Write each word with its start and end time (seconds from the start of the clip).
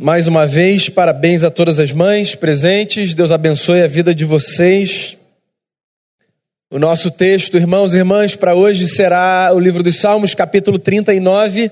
Mais 0.00 0.28
uma 0.28 0.46
vez, 0.46 0.88
parabéns 0.88 1.42
a 1.42 1.50
todas 1.50 1.80
as 1.80 1.90
mães 1.90 2.36
presentes. 2.36 3.14
Deus 3.14 3.32
abençoe 3.32 3.82
a 3.82 3.88
vida 3.88 4.14
de 4.14 4.24
vocês. 4.24 5.16
O 6.70 6.78
nosso 6.78 7.10
texto, 7.10 7.56
irmãos 7.56 7.94
e 7.94 7.96
irmãs, 7.96 8.36
para 8.36 8.54
hoje 8.54 8.86
será 8.86 9.50
o 9.52 9.58
livro 9.58 9.82
dos 9.82 9.96
Salmos, 9.96 10.36
capítulo 10.36 10.78
39. 10.78 11.68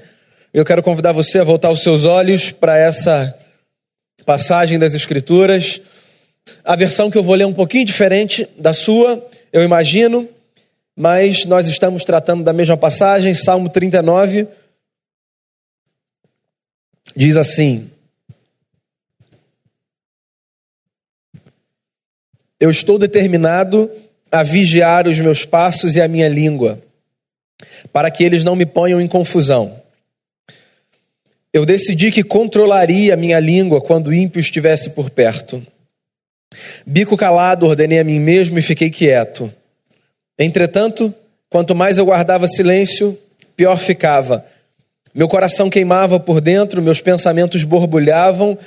Eu 0.53 0.65
quero 0.65 0.83
convidar 0.83 1.13
você 1.13 1.39
a 1.39 1.45
voltar 1.45 1.71
os 1.71 1.85
seus 1.85 2.05
olhos 2.05 2.51
para 2.51 2.77
essa 2.77 3.33
passagem 4.25 4.77
das 4.77 4.93
Escrituras. 4.93 5.81
A 6.65 6.75
versão 6.75 7.09
que 7.09 7.17
eu 7.17 7.23
vou 7.23 7.37
ler 7.37 7.45
é 7.45 7.47
um 7.47 7.55
pouquinho 7.55 7.85
diferente 7.85 8.49
da 8.59 8.73
sua, 8.73 9.25
eu 9.53 9.63
imagino, 9.63 10.29
mas 10.97 11.45
nós 11.45 11.69
estamos 11.69 12.03
tratando 12.03 12.43
da 12.43 12.53
mesma 12.53 12.77
passagem, 12.77 13.33
Salmo 13.35 13.69
39. 13.69 14.49
Diz 17.15 17.37
assim: 17.37 17.89
Eu 22.59 22.71
estou 22.71 22.99
determinado 22.99 23.91
a 24.31 24.43
vigiar 24.43 25.07
os 25.07 25.21
meus 25.21 25.45
passos 25.45 25.97
e 25.97 26.01
a 26.01 26.09
minha 26.09 26.29
língua, 26.29 26.79
para 27.93 28.11
que 28.11 28.25
eles 28.25 28.45
não 28.45 28.57
me 28.57 28.67
ponham 28.67 29.01
em 29.01 29.07
confusão. 29.07 29.81
Eu 31.53 31.65
decidi 31.65 32.11
que 32.11 32.23
controlaria 32.23 33.15
a 33.15 33.17
minha 33.17 33.41
língua 33.41 33.81
quando 33.81 34.09
o 34.09 34.15
ímpio 34.15 34.41
estivesse 34.41 34.91
por 34.91 35.11
perto. 35.11 35.65
Bico 36.85 37.17
calado, 37.17 37.67
ordenei 37.67 37.99
a 37.99 38.05
mim 38.05 38.21
mesmo 38.21 38.59
e 38.59 38.63
fiquei 38.63 38.91
quieto. 38.91 39.53
Entretanto, 40.39 41.15
quanto 41.49 41.75
mais 41.75 41.99
eu 41.99 42.05
guardava 42.05 42.47
silêncio, 42.47 43.19
pior 43.57 43.79
ficava. 43.79 44.45
Meu 45.15 45.29
coração 45.29 45.71
queimava 45.71 46.21
por 46.21 46.43
dentro, 46.43 46.83
meus 46.83 47.01
pensamentos 47.01 47.65
borbulhavam. 47.65 48.59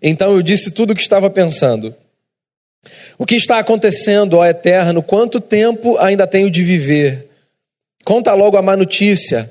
Então 0.00 0.32
eu 0.32 0.42
disse 0.42 0.70
tudo 0.70 0.92
o 0.92 0.94
que 0.94 1.02
estava 1.02 1.28
pensando. 1.28 1.94
O 3.18 3.26
que 3.26 3.34
está 3.34 3.58
acontecendo, 3.58 4.38
ó 4.38 4.44
Eterno? 4.44 5.02
Quanto 5.02 5.40
tempo 5.40 5.96
ainda 5.98 6.26
tenho 6.26 6.50
de 6.50 6.62
viver? 6.62 7.28
Conta 8.04 8.34
logo 8.34 8.56
a 8.56 8.62
má 8.62 8.76
notícia. 8.76 9.50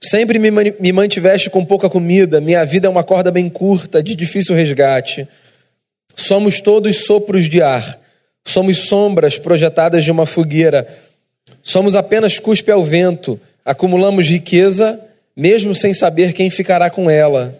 Sempre 0.00 0.38
me 0.38 0.92
mantiveste 0.92 1.48
com 1.50 1.64
pouca 1.64 1.88
comida, 1.88 2.40
minha 2.40 2.64
vida 2.64 2.86
é 2.86 2.90
uma 2.90 3.02
corda 3.02 3.30
bem 3.30 3.48
curta, 3.48 4.02
de 4.02 4.14
difícil 4.14 4.54
resgate. 4.54 5.26
Somos 6.14 6.60
todos 6.60 7.04
sopros 7.04 7.48
de 7.48 7.62
ar, 7.62 7.98
somos 8.44 8.78
sombras 8.78 9.38
projetadas 9.38 10.04
de 10.04 10.10
uma 10.10 10.26
fogueira, 10.26 10.86
somos 11.62 11.96
apenas 11.96 12.38
cuspe 12.38 12.70
ao 12.70 12.84
vento, 12.84 13.40
acumulamos 13.64 14.28
riqueza, 14.28 15.00
mesmo 15.34 15.74
sem 15.74 15.92
saber 15.92 16.32
quem 16.32 16.50
ficará 16.50 16.88
com 16.88 17.10
ela. 17.10 17.58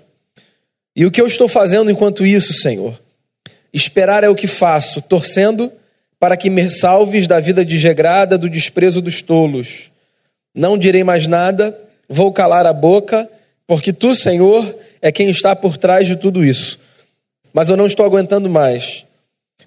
E 0.95 1.05
o 1.05 1.11
que 1.11 1.21
eu 1.21 1.27
estou 1.27 1.49
fazendo 1.49 1.91
enquanto 1.91 2.25
isso, 2.25 2.53
Senhor? 2.53 2.99
Esperar 3.73 4.25
é 4.25 4.29
o 4.29 4.35
que 4.35 4.47
faço, 4.47 5.03
torcendo 5.03 5.73
para 6.19 6.37
que 6.37 6.49
me 6.49 6.71
salves 6.71 7.27
da 7.27 7.41
vida 7.41 7.65
desregrada, 7.65 8.39
do 8.39 8.49
desprezo 8.49 9.01
dos 9.01 9.21
tolos. 9.21 9.91
Não 10.55 10.79
direi 10.79 11.05
mais 11.05 11.27
nada, 11.27 11.79
vou 12.09 12.33
calar 12.33 12.65
a 12.67 12.73
boca, 12.73 13.29
porque 13.67 13.93
tu, 13.93 14.15
Senhor, 14.15 14.75
é 15.03 15.13
quem 15.13 15.29
está 15.29 15.55
por 15.55 15.77
trás 15.77 16.07
de 16.07 16.17
tudo 16.17 16.45
isso. 16.45 16.79
Mas 17.53 17.69
eu 17.69 17.77
não 17.77 17.87
estou 17.87 18.05
aguentando 18.05 18.49
mais. 18.49 19.05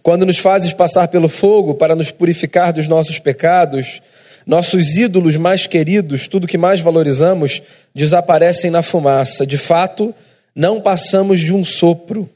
Quando 0.02 0.26
nos 0.26 0.38
fazes 0.38 0.74
passar 0.74 1.08
pelo 1.08 1.28
fogo 1.28 1.76
para 1.76 1.96
nos 1.96 2.10
purificar 2.10 2.74
dos 2.74 2.88
nossos 2.88 3.20
pecados, 3.20 4.02
nossos 4.46 4.98
ídolos 4.98 5.36
mais 5.36 5.68
queridos, 5.68 6.28
tudo 6.28 6.48
que 6.48 6.58
mais 6.58 6.80
valorizamos, 6.80 7.62
desaparecem 7.94 8.72
na 8.72 8.82
fumaça. 8.82 9.46
De 9.46 9.58
fato, 9.58 10.14
não 10.56 10.82
passamos 10.82 11.40
de 11.40 11.54
um 11.54 11.64
sopro. 11.64 12.30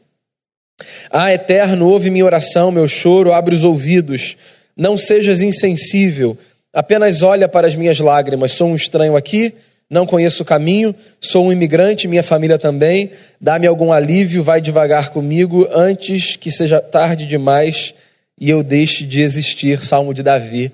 Ah, 1.11 1.33
eterno, 1.33 1.87
ouve 1.87 2.09
minha 2.09 2.25
oração, 2.25 2.71
meu 2.71 2.87
choro, 2.87 3.31
abre 3.31 3.53
os 3.53 3.63
ouvidos. 3.63 4.37
Não 4.75 4.97
sejas 4.97 5.41
insensível, 5.41 6.37
apenas 6.73 7.21
olha 7.21 7.47
para 7.47 7.67
as 7.67 7.75
minhas 7.75 7.99
lágrimas. 7.99 8.53
Sou 8.53 8.69
um 8.69 8.75
estranho 8.75 9.15
aqui, 9.15 9.53
não 9.89 10.05
conheço 10.05 10.41
o 10.41 10.45
caminho, 10.45 10.95
sou 11.21 11.45
um 11.45 11.51
imigrante, 11.51 12.07
minha 12.07 12.23
família 12.23 12.57
também. 12.57 13.11
Dá-me 13.39 13.67
algum 13.67 13.91
alívio, 13.91 14.41
vai 14.43 14.59
devagar 14.59 15.11
comigo 15.11 15.67
antes 15.71 16.35
que 16.35 16.49
seja 16.49 16.81
tarde 16.81 17.25
demais 17.25 17.93
e 18.39 18.49
eu 18.49 18.63
deixe 18.63 19.05
de 19.05 19.21
existir. 19.21 19.83
Salmo 19.83 20.13
de 20.13 20.23
Davi. 20.23 20.71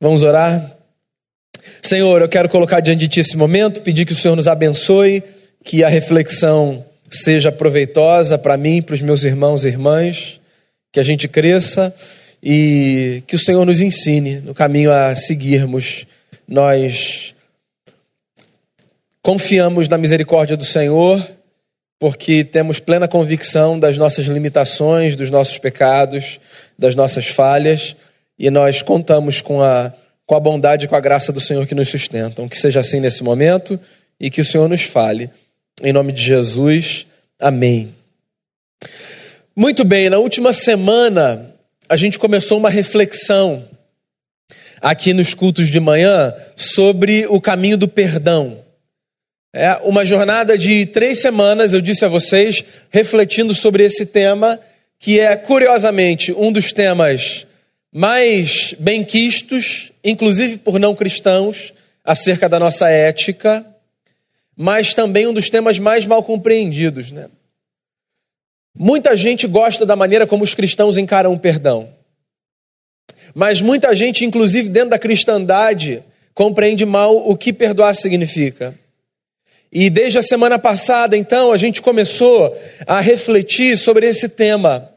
Vamos 0.00 0.22
orar? 0.22 0.76
Senhor, 1.80 2.22
eu 2.22 2.28
quero 2.28 2.48
colocar 2.48 2.80
diante 2.80 3.00
de 3.00 3.08
Ti 3.08 3.20
esse 3.20 3.36
momento, 3.36 3.82
pedir 3.82 4.04
que 4.04 4.12
o 4.12 4.16
Senhor 4.16 4.36
nos 4.36 4.46
abençoe, 4.46 5.22
que 5.64 5.82
a 5.82 5.88
reflexão 5.88 6.84
seja 7.16 7.52
proveitosa 7.52 8.38
para 8.38 8.56
mim, 8.56 8.82
para 8.82 8.94
os 8.94 9.02
meus 9.02 9.24
irmãos 9.24 9.64
e 9.64 9.68
irmãs, 9.68 10.40
que 10.92 11.00
a 11.00 11.02
gente 11.02 11.28
cresça 11.28 11.94
e 12.42 13.22
que 13.26 13.36
o 13.36 13.38
Senhor 13.38 13.64
nos 13.64 13.80
ensine 13.80 14.40
no 14.40 14.54
caminho 14.54 14.92
a 14.92 15.14
seguirmos. 15.14 16.06
Nós 16.46 17.34
confiamos 19.22 19.88
na 19.88 19.96
misericórdia 19.96 20.56
do 20.56 20.64
Senhor, 20.64 21.24
porque 21.98 22.42
temos 22.42 22.80
plena 22.80 23.06
convicção 23.06 23.78
das 23.78 23.96
nossas 23.96 24.26
limitações, 24.26 25.14
dos 25.14 25.30
nossos 25.30 25.56
pecados, 25.56 26.40
das 26.76 26.96
nossas 26.96 27.28
falhas, 27.28 27.94
e 28.36 28.50
nós 28.50 28.82
contamos 28.82 29.40
com 29.40 29.62
a, 29.62 29.92
com 30.26 30.34
a 30.34 30.40
bondade 30.40 30.86
e 30.86 30.88
com 30.88 30.96
a 30.96 31.00
graça 31.00 31.32
do 31.32 31.40
Senhor 31.40 31.64
que 31.66 31.76
nos 31.76 31.88
sustentam. 31.88 32.48
Que 32.48 32.58
seja 32.58 32.80
assim 32.80 32.98
nesse 32.98 33.22
momento 33.22 33.78
e 34.18 34.30
que 34.30 34.40
o 34.40 34.44
Senhor 34.44 34.68
nos 34.68 34.82
fale. 34.82 35.30
Em 35.80 35.92
nome 35.92 36.12
de 36.12 36.22
Jesus, 36.22 37.06
amém. 37.40 37.94
Muito 39.56 39.84
bem, 39.84 40.10
na 40.10 40.18
última 40.18 40.52
semana 40.52 41.50
a 41.88 41.96
gente 41.96 42.18
começou 42.18 42.58
uma 42.58 42.70
reflexão 42.70 43.64
aqui 44.80 45.14
nos 45.14 45.32
cultos 45.34 45.68
de 45.68 45.80
manhã 45.80 46.34
sobre 46.54 47.26
o 47.26 47.40
caminho 47.40 47.78
do 47.78 47.88
perdão. 47.88 48.62
É 49.52 49.74
uma 49.82 50.04
jornada 50.04 50.56
de 50.58 50.86
três 50.86 51.20
semanas, 51.20 51.72
eu 51.72 51.80
disse 51.80 52.04
a 52.04 52.08
vocês, 52.08 52.62
refletindo 52.90 53.54
sobre 53.54 53.84
esse 53.84 54.06
tema, 54.06 54.60
que 54.98 55.20
é, 55.20 55.34
curiosamente, 55.36 56.32
um 56.32 56.52
dos 56.52 56.72
temas 56.72 57.46
mais 57.92 58.74
benquistos, 58.78 59.90
inclusive 60.04 60.58
por 60.58 60.78
não 60.78 60.94
cristãos, 60.94 61.74
acerca 62.04 62.48
da 62.48 62.58
nossa 62.58 62.88
ética, 62.88 63.64
mas 64.56 64.94
também 64.94 65.26
um 65.26 65.34
dos 65.34 65.48
temas 65.48 65.78
mais 65.78 66.06
mal 66.06 66.22
compreendidos. 66.22 67.10
Né? 67.10 67.28
Muita 68.76 69.16
gente 69.16 69.46
gosta 69.46 69.84
da 69.84 69.96
maneira 69.96 70.26
como 70.26 70.44
os 70.44 70.54
cristãos 70.54 70.96
encaram 70.96 71.32
o 71.32 71.38
perdão. 71.38 71.88
Mas 73.34 73.60
muita 73.60 73.94
gente, 73.94 74.24
inclusive 74.24 74.68
dentro 74.68 74.90
da 74.90 74.98
cristandade, 74.98 76.02
compreende 76.34 76.84
mal 76.84 77.16
o 77.16 77.36
que 77.36 77.52
perdoar 77.52 77.94
significa. 77.94 78.74
E 79.70 79.88
desde 79.88 80.18
a 80.18 80.22
semana 80.22 80.58
passada, 80.58 81.16
então, 81.16 81.50
a 81.50 81.56
gente 81.56 81.80
começou 81.80 82.54
a 82.86 83.00
refletir 83.00 83.78
sobre 83.78 84.06
esse 84.06 84.28
tema, 84.28 84.90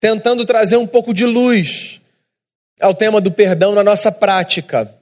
tentando 0.00 0.44
trazer 0.44 0.76
um 0.76 0.86
pouco 0.86 1.14
de 1.14 1.24
luz 1.24 2.00
ao 2.80 2.92
tema 2.92 3.20
do 3.20 3.30
perdão 3.30 3.72
na 3.72 3.84
nossa 3.84 4.10
prática. 4.10 4.92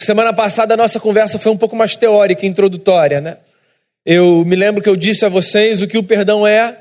Semana 0.00 0.32
passada 0.32 0.74
a 0.74 0.76
nossa 0.76 1.00
conversa 1.00 1.38
foi 1.38 1.50
um 1.50 1.56
pouco 1.56 1.74
mais 1.74 1.96
teórica, 1.96 2.46
introdutória, 2.46 3.20
né? 3.20 3.38
Eu 4.06 4.44
me 4.44 4.56
lembro 4.56 4.82
que 4.82 4.88
eu 4.88 4.96
disse 4.96 5.24
a 5.24 5.28
vocês 5.28 5.82
o 5.82 5.88
que 5.88 5.98
o 5.98 6.02
perdão 6.02 6.46
é 6.46 6.76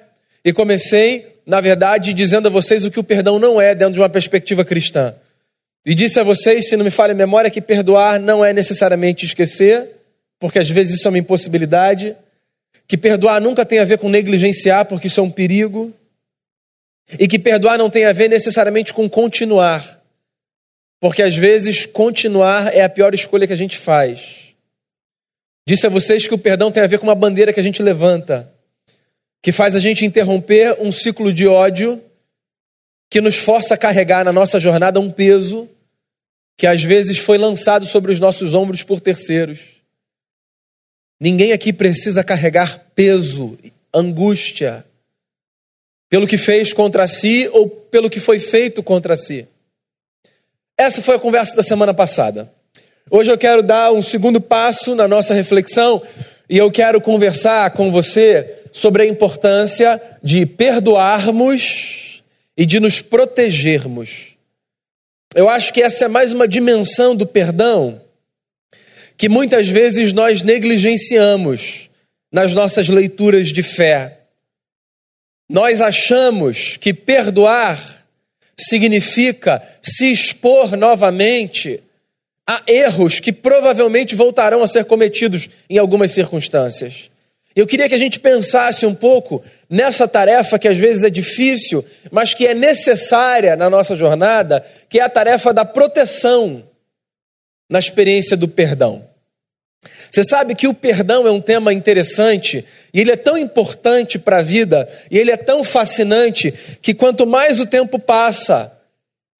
e 0.46 0.54
comecei, 0.54 1.28
na 1.46 1.60
verdade, 1.60 2.14
dizendo 2.14 2.48
a 2.48 2.52
vocês 2.52 2.86
o 2.86 2.92
que 2.92 3.00
o 3.00 3.04
perdão 3.04 3.40
não 3.40 3.60
é 3.60 3.76
dentro 3.76 3.96
de 3.96 4.00
uma 4.00 4.10
perspectiva 4.10 4.64
cristã. 4.64 5.14
E 5.86 5.96
disse 5.96 6.20
a 6.20 6.24
vocês, 6.24 6.70
se 6.70 6.78
não 6.78 6.86
me 6.86 6.92
falha 6.92 7.12
a 7.12 7.16
memória, 7.16 7.50
que 7.50 7.62
perdoar 7.62 8.20
não 8.20 8.46
é 8.46 8.54
necessariamente 8.54 9.26
esquecer, 9.26 9.90
porque 10.40 10.60
às 10.60 10.70
vezes 10.70 11.00
isso 11.00 11.08
é 11.08 11.12
uma 11.12 11.18
impossibilidade, 11.18 12.16
que 12.88 12.98
perdoar 12.98 13.42
nunca 13.42 13.66
tem 13.66 13.80
a 13.80 13.86
ver 13.86 13.98
com 13.98 14.10
negligenciar, 14.10 14.86
porque 14.86 15.08
isso 15.08 15.20
é 15.20 15.24
um 15.24 15.30
perigo, 15.30 15.94
e 17.20 17.28
que 17.28 17.40
perdoar 17.40 17.78
não 17.78 17.90
tem 17.90 18.06
a 18.06 18.14
ver 18.14 18.30
necessariamente 18.30 18.94
com 18.94 19.10
continuar, 19.10 19.97
porque 21.00 21.22
às 21.22 21.36
vezes 21.36 21.86
continuar 21.86 22.74
é 22.74 22.84
a 22.84 22.90
pior 22.90 23.14
escolha 23.14 23.46
que 23.46 23.54
a 23.54 23.58
gente 23.58 23.78
faz. 23.78 24.54
Disse 25.68 25.86
a 25.86 25.90
vocês 25.90 26.28
que 26.28 26.34
o 26.34 26.38
perdão 26.38 26.72
tem 26.72 26.82
a 26.82 26.88
ver 26.88 26.98
com 26.98 27.06
uma 27.06 27.16
bandeira 27.16 27.52
que 27.52 27.60
a 27.60 27.64
gente 27.64 27.84
levanta, 27.84 28.52
que 29.42 29.52
faz 29.52 29.76
a 29.76 29.80
gente 29.80 30.06
interromper 30.06 30.78
um 30.80 30.92
ciclo 30.92 31.32
de 31.32 31.48
ódio 31.48 32.02
que 33.10 33.22
nos 33.22 33.38
força 33.38 33.74
a 33.74 33.78
carregar 33.78 34.26
na 34.26 34.34
nossa 34.34 34.60
jornada 34.60 35.00
um 35.00 35.12
peso 35.12 35.70
que 36.58 36.66
às 36.66 36.82
vezes 36.82 37.20
foi 37.20 37.38
lançado 37.38 37.86
sobre 37.86 38.12
os 38.12 38.20
nossos 38.20 38.56
ombros 38.56 38.82
por 38.82 39.00
terceiros. 39.00 39.78
Ninguém 41.20 41.52
aqui 41.52 41.72
precisa 41.72 42.24
carregar 42.24 42.88
peso, 42.96 43.58
angústia, 43.94 44.86
pelo 46.10 46.28
que 46.28 46.38
fez 46.38 46.74
contra 46.74 47.08
si 47.08 47.48
ou 47.54 47.70
pelo 47.70 48.10
que 48.10 48.20
foi 48.20 48.40
feito 48.40 48.82
contra 48.82 49.16
si. 49.16 49.48
Essa 50.80 51.02
foi 51.02 51.16
a 51.16 51.20
conversa 51.20 51.56
da 51.56 51.64
semana 51.64 51.92
passada. 51.92 52.54
Hoje 53.10 53.32
eu 53.32 53.38
quero 53.38 53.64
dar 53.64 53.92
um 53.92 54.02
segundo 54.02 54.40
passo 54.40 54.94
na 54.94 55.08
nossa 55.08 55.34
reflexão 55.34 56.04
e 56.48 56.56
eu 56.56 56.70
quero 56.70 57.02
conversar 57.02 57.72
com 57.72 57.92
você 57.92 58.60
sobre 58.72 59.02
a 59.02 59.06
importância 59.08 60.00
de 60.22 60.46
perdoarmos 60.46 62.22
e 62.56 62.64
de 62.64 62.80
nos 62.80 63.02
protegermos. 63.02 64.36
Eu 65.34 65.50
acho 65.50 65.74
que 65.74 65.82
essa 65.82 66.06
é 66.06 66.08
mais 66.08 66.32
uma 66.32 66.48
dimensão 66.48 67.16
do 67.16 67.26
perdão 67.26 68.00
que 69.18 69.28
muitas 69.28 69.68
vezes 69.68 70.14
nós 70.14 70.44
negligenciamos 70.44 71.90
nas 72.32 72.54
nossas 72.54 72.88
leituras 72.88 73.48
de 73.48 73.64
fé. 73.64 74.20
Nós 75.50 75.82
achamos 75.82 76.78
que 76.78 76.94
perdoar 76.94 78.06
significa 78.60 79.62
se 79.82 80.12
expor 80.12 80.76
novamente 80.76 81.82
a 82.46 82.62
erros 82.66 83.20
que 83.20 83.34
provavelmente 83.34 84.16
voltarão 84.16 84.64
a 84.64 84.68
ser 84.68 84.86
cometidos 84.86 85.50
em 85.70 85.78
algumas 85.78 86.12
circunstâncias. 86.12 87.10
Eu 87.56 87.66
queria 87.66 87.90
que 87.90 87.96
a 87.96 88.00
gente 88.00 88.20
pensasse 88.20 88.86
um 88.86 88.94
pouco 88.94 89.44
nessa 89.68 90.08
tarefa 90.08 90.60
que 90.60 90.68
às 90.68 90.78
vezes 90.78 91.04
é 91.04 91.10
difícil, 91.10 91.84
mas 92.12 92.34
que 92.34 92.46
é 92.46 92.54
necessária 92.54 93.56
na 93.56 93.70
nossa 93.70 93.96
jornada, 93.96 94.64
que 94.88 95.00
é 95.00 95.04
a 95.04 95.10
tarefa 95.10 95.52
da 95.52 95.66
proteção 95.66 96.64
na 97.68 97.80
experiência 97.80 98.38
do 98.38 98.48
perdão. 98.48 99.07
Você 100.12 100.24
sabe 100.24 100.56
que 100.56 100.68
o 100.68 100.74
perdão 100.74 101.28
é 101.28 101.32
um 101.32 101.42
tema 101.42 101.74
interessante 101.74 102.64
e 102.94 103.00
ele 103.00 103.12
é 103.12 103.16
tão 103.16 103.38
importante 103.38 104.18
para 104.18 104.38
a 104.38 104.42
vida 104.42 104.88
e 105.12 105.18
ele 105.18 105.32
é 105.32 105.38
tão 105.38 105.64
fascinante 105.64 106.54
que 106.82 106.94
quanto 106.94 107.26
mais 107.26 107.60
o 107.60 107.66
tempo 107.66 108.00
passa, 108.00 108.72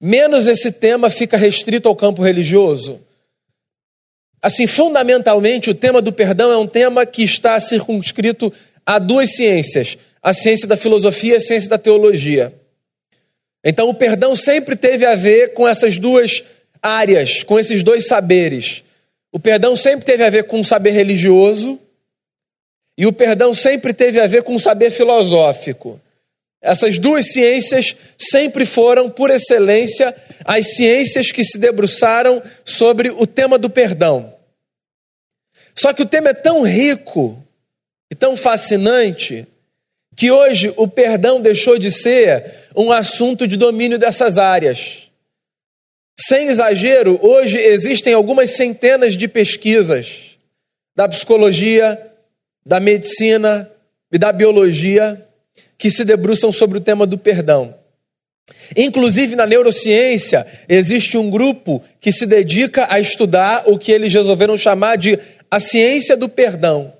menos 0.00 0.46
esse 0.46 0.70
tema 0.70 1.10
fica 1.10 1.36
restrito 1.36 1.88
ao 1.88 1.96
campo 1.96 2.22
religioso. 2.22 3.00
Assim, 4.40 4.66
fundamentalmente, 4.66 5.70
o 5.70 5.74
tema 5.74 6.00
do 6.00 6.12
perdão 6.12 6.52
é 6.52 6.56
um 6.56 6.66
tema 6.66 7.04
que 7.04 7.24
está 7.24 7.58
circunscrito 7.58 8.52
a 8.86 8.98
duas 8.98 9.34
ciências: 9.34 9.98
a 10.22 10.32
ciência 10.32 10.68
da 10.68 10.76
filosofia 10.76 11.34
e 11.34 11.36
a 11.36 11.40
ciência 11.40 11.68
da 11.68 11.78
teologia. 11.78 12.52
Então, 13.64 13.88
o 13.88 13.94
perdão 13.94 14.36
sempre 14.36 14.76
teve 14.76 15.04
a 15.04 15.16
ver 15.16 15.54
com 15.54 15.66
essas 15.66 15.98
duas 15.98 16.44
áreas, 16.80 17.42
com 17.42 17.58
esses 17.58 17.82
dois 17.82 18.06
saberes. 18.06 18.84
O 19.32 19.38
perdão 19.38 19.76
sempre 19.76 20.06
teve 20.06 20.24
a 20.24 20.30
ver 20.30 20.44
com 20.44 20.60
o 20.60 20.64
saber 20.64 20.90
religioso 20.90 21.78
e 22.96 23.06
o 23.06 23.12
perdão 23.12 23.54
sempre 23.54 23.92
teve 23.92 24.20
a 24.20 24.26
ver 24.26 24.42
com 24.42 24.54
o 24.54 24.60
saber 24.60 24.90
filosófico. 24.90 26.00
Essas 26.60 26.98
duas 26.98 27.30
ciências 27.32 27.94
sempre 28.18 28.66
foram, 28.66 29.08
por 29.08 29.30
excelência, 29.30 30.14
as 30.44 30.74
ciências 30.74 31.30
que 31.30 31.44
se 31.44 31.58
debruçaram 31.58 32.42
sobre 32.64 33.10
o 33.10 33.26
tema 33.26 33.56
do 33.56 33.70
perdão. 33.70 34.34
Só 35.74 35.92
que 35.92 36.02
o 36.02 36.06
tema 36.06 36.30
é 36.30 36.34
tão 36.34 36.62
rico 36.62 37.40
e 38.10 38.14
tão 38.14 38.36
fascinante 38.36 39.46
que 40.16 40.32
hoje 40.32 40.72
o 40.76 40.88
perdão 40.88 41.40
deixou 41.40 41.78
de 41.78 41.92
ser 41.92 42.52
um 42.74 42.90
assunto 42.90 43.46
de 43.46 43.56
domínio 43.56 43.96
dessas 43.96 44.36
áreas. 44.36 45.07
Sem 46.20 46.48
exagero, 46.48 47.18
hoje 47.22 47.58
existem 47.58 48.12
algumas 48.12 48.50
centenas 48.50 49.16
de 49.16 49.28
pesquisas 49.28 50.36
da 50.96 51.08
psicologia, 51.08 52.12
da 52.66 52.80
medicina 52.80 53.70
e 54.10 54.18
da 54.18 54.32
biologia 54.32 55.24
que 55.78 55.90
se 55.90 56.04
debruçam 56.04 56.50
sobre 56.50 56.78
o 56.78 56.80
tema 56.80 57.06
do 57.06 57.16
perdão. 57.16 57.72
Inclusive 58.76 59.36
na 59.36 59.46
neurociência, 59.46 60.44
existe 60.68 61.16
um 61.16 61.30
grupo 61.30 61.82
que 62.00 62.10
se 62.10 62.26
dedica 62.26 62.92
a 62.92 62.98
estudar 62.98 63.64
o 63.66 63.78
que 63.78 63.92
eles 63.92 64.12
resolveram 64.12 64.56
chamar 64.56 64.96
de 64.96 65.18
a 65.48 65.60
ciência 65.60 66.16
do 66.16 66.28
perdão. 66.28 66.92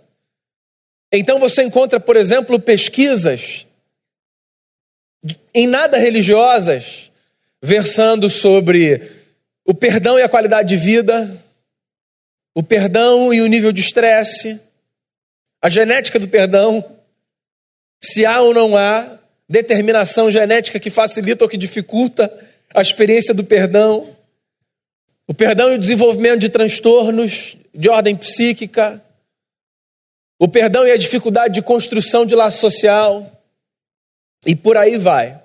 Então 1.12 1.40
você 1.40 1.62
encontra, 1.62 1.98
por 1.98 2.16
exemplo, 2.16 2.60
pesquisas 2.60 3.66
em 5.52 5.66
nada 5.66 5.98
religiosas 5.98 7.07
versando 7.62 8.28
sobre 8.30 9.02
o 9.64 9.74
perdão 9.74 10.18
e 10.18 10.22
a 10.22 10.28
qualidade 10.28 10.68
de 10.68 10.76
vida, 10.76 11.36
o 12.54 12.62
perdão 12.62 13.32
e 13.32 13.40
o 13.40 13.46
nível 13.46 13.72
de 13.72 13.80
estresse, 13.80 14.60
a 15.60 15.68
genética 15.68 16.18
do 16.18 16.28
perdão, 16.28 16.84
se 18.02 18.24
há 18.24 18.40
ou 18.40 18.54
não 18.54 18.76
há 18.76 19.18
determinação 19.48 20.30
genética 20.30 20.78
que 20.78 20.90
facilita 20.90 21.44
ou 21.44 21.48
que 21.48 21.56
dificulta 21.56 22.32
a 22.72 22.80
experiência 22.80 23.34
do 23.34 23.44
perdão, 23.44 24.16
o 25.26 25.34
perdão 25.34 25.72
e 25.72 25.74
o 25.74 25.78
desenvolvimento 25.78 26.40
de 26.40 26.48
transtornos 26.48 27.56
de 27.74 27.88
ordem 27.88 28.16
psíquica, 28.16 29.02
o 30.38 30.48
perdão 30.48 30.86
e 30.86 30.92
a 30.92 30.96
dificuldade 30.96 31.54
de 31.54 31.62
construção 31.62 32.24
de 32.24 32.34
laço 32.34 32.58
social, 32.58 33.42
e 34.46 34.54
por 34.54 34.76
aí 34.76 34.96
vai. 34.96 35.40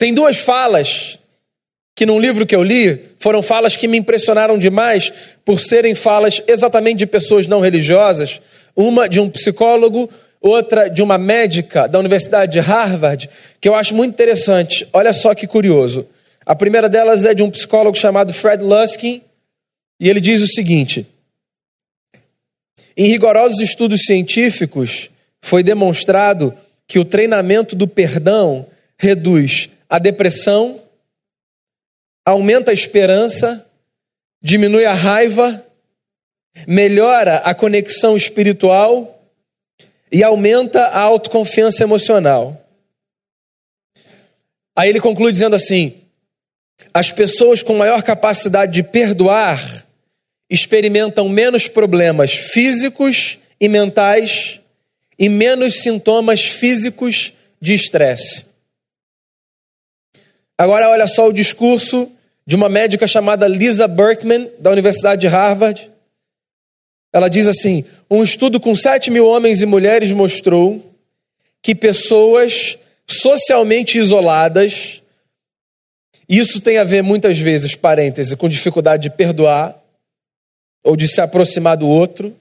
Tem 0.00 0.14
duas 0.14 0.38
falas 0.38 1.18
que 1.94 2.06
num 2.06 2.18
livro 2.18 2.46
que 2.46 2.56
eu 2.56 2.62
li 2.62 2.98
foram 3.18 3.42
falas 3.42 3.76
que 3.76 3.86
me 3.86 3.98
impressionaram 3.98 4.56
demais 4.56 5.12
por 5.44 5.60
serem 5.60 5.94
falas 5.94 6.42
exatamente 6.48 7.00
de 7.00 7.06
pessoas 7.06 7.46
não 7.46 7.60
religiosas, 7.60 8.40
uma 8.74 9.06
de 9.06 9.20
um 9.20 9.28
psicólogo, 9.28 10.08
outra 10.40 10.88
de 10.88 11.02
uma 11.02 11.18
médica 11.18 11.86
da 11.86 11.98
Universidade 11.98 12.52
de 12.52 12.60
Harvard, 12.60 13.28
que 13.60 13.68
eu 13.68 13.74
acho 13.74 13.94
muito 13.94 14.14
interessante. 14.14 14.88
Olha 14.90 15.12
só 15.12 15.34
que 15.34 15.46
curioso. 15.46 16.08
A 16.46 16.56
primeira 16.56 16.88
delas 16.88 17.26
é 17.26 17.34
de 17.34 17.42
um 17.42 17.50
psicólogo 17.50 17.98
chamado 17.98 18.32
Fred 18.32 18.64
Luskin, 18.64 19.20
e 20.00 20.08
ele 20.08 20.18
diz 20.22 20.40
o 20.40 20.46
seguinte: 20.46 21.06
Em 22.96 23.04
rigorosos 23.04 23.60
estudos 23.60 24.06
científicos, 24.06 25.10
foi 25.42 25.62
demonstrado 25.62 26.54
que 26.88 26.98
o 26.98 27.04
treinamento 27.04 27.76
do 27.76 27.86
perdão 27.86 28.66
reduz 28.96 29.68
a 29.90 29.98
depressão, 29.98 30.80
aumenta 32.24 32.70
a 32.70 32.74
esperança, 32.74 33.66
diminui 34.40 34.84
a 34.84 34.94
raiva, 34.94 35.66
melhora 36.66 37.38
a 37.38 37.52
conexão 37.54 38.16
espiritual 38.16 39.20
e 40.12 40.22
aumenta 40.22 40.84
a 40.86 41.00
autoconfiança 41.00 41.82
emocional. 41.82 42.64
Aí 44.76 44.88
ele 44.88 45.00
conclui 45.00 45.32
dizendo 45.32 45.56
assim: 45.56 45.94
as 46.94 47.10
pessoas 47.10 47.60
com 47.60 47.76
maior 47.76 48.02
capacidade 48.04 48.72
de 48.72 48.84
perdoar 48.84 49.84
experimentam 50.48 51.28
menos 51.28 51.66
problemas 51.66 52.32
físicos 52.32 53.38
e 53.60 53.68
mentais 53.68 54.60
e 55.18 55.28
menos 55.28 55.82
sintomas 55.82 56.44
físicos 56.44 57.32
de 57.60 57.74
estresse. 57.74 58.49
Agora, 60.60 60.90
olha 60.90 61.06
só 61.06 61.26
o 61.26 61.32
discurso 61.32 62.06
de 62.46 62.54
uma 62.54 62.68
médica 62.68 63.06
chamada 63.06 63.48
Lisa 63.48 63.88
Berkman, 63.88 64.50
da 64.58 64.70
Universidade 64.70 65.22
de 65.22 65.26
Harvard. 65.26 65.90
Ela 67.14 67.30
diz 67.30 67.48
assim: 67.48 67.82
um 68.10 68.22
estudo 68.22 68.60
com 68.60 68.74
7 68.74 69.10
mil 69.10 69.26
homens 69.26 69.62
e 69.62 69.66
mulheres 69.66 70.12
mostrou 70.12 70.94
que 71.62 71.74
pessoas 71.74 72.76
socialmente 73.08 73.98
isoladas, 73.98 75.00
isso 76.28 76.60
tem 76.60 76.76
a 76.76 76.84
ver 76.84 77.02
muitas 77.02 77.38
vezes, 77.38 77.74
parêntese, 77.74 78.36
com 78.36 78.46
dificuldade 78.46 79.04
de 79.04 79.16
perdoar 79.16 79.82
ou 80.84 80.94
de 80.94 81.08
se 81.08 81.22
aproximar 81.22 81.78
do 81.78 81.88
outro. 81.88 82.36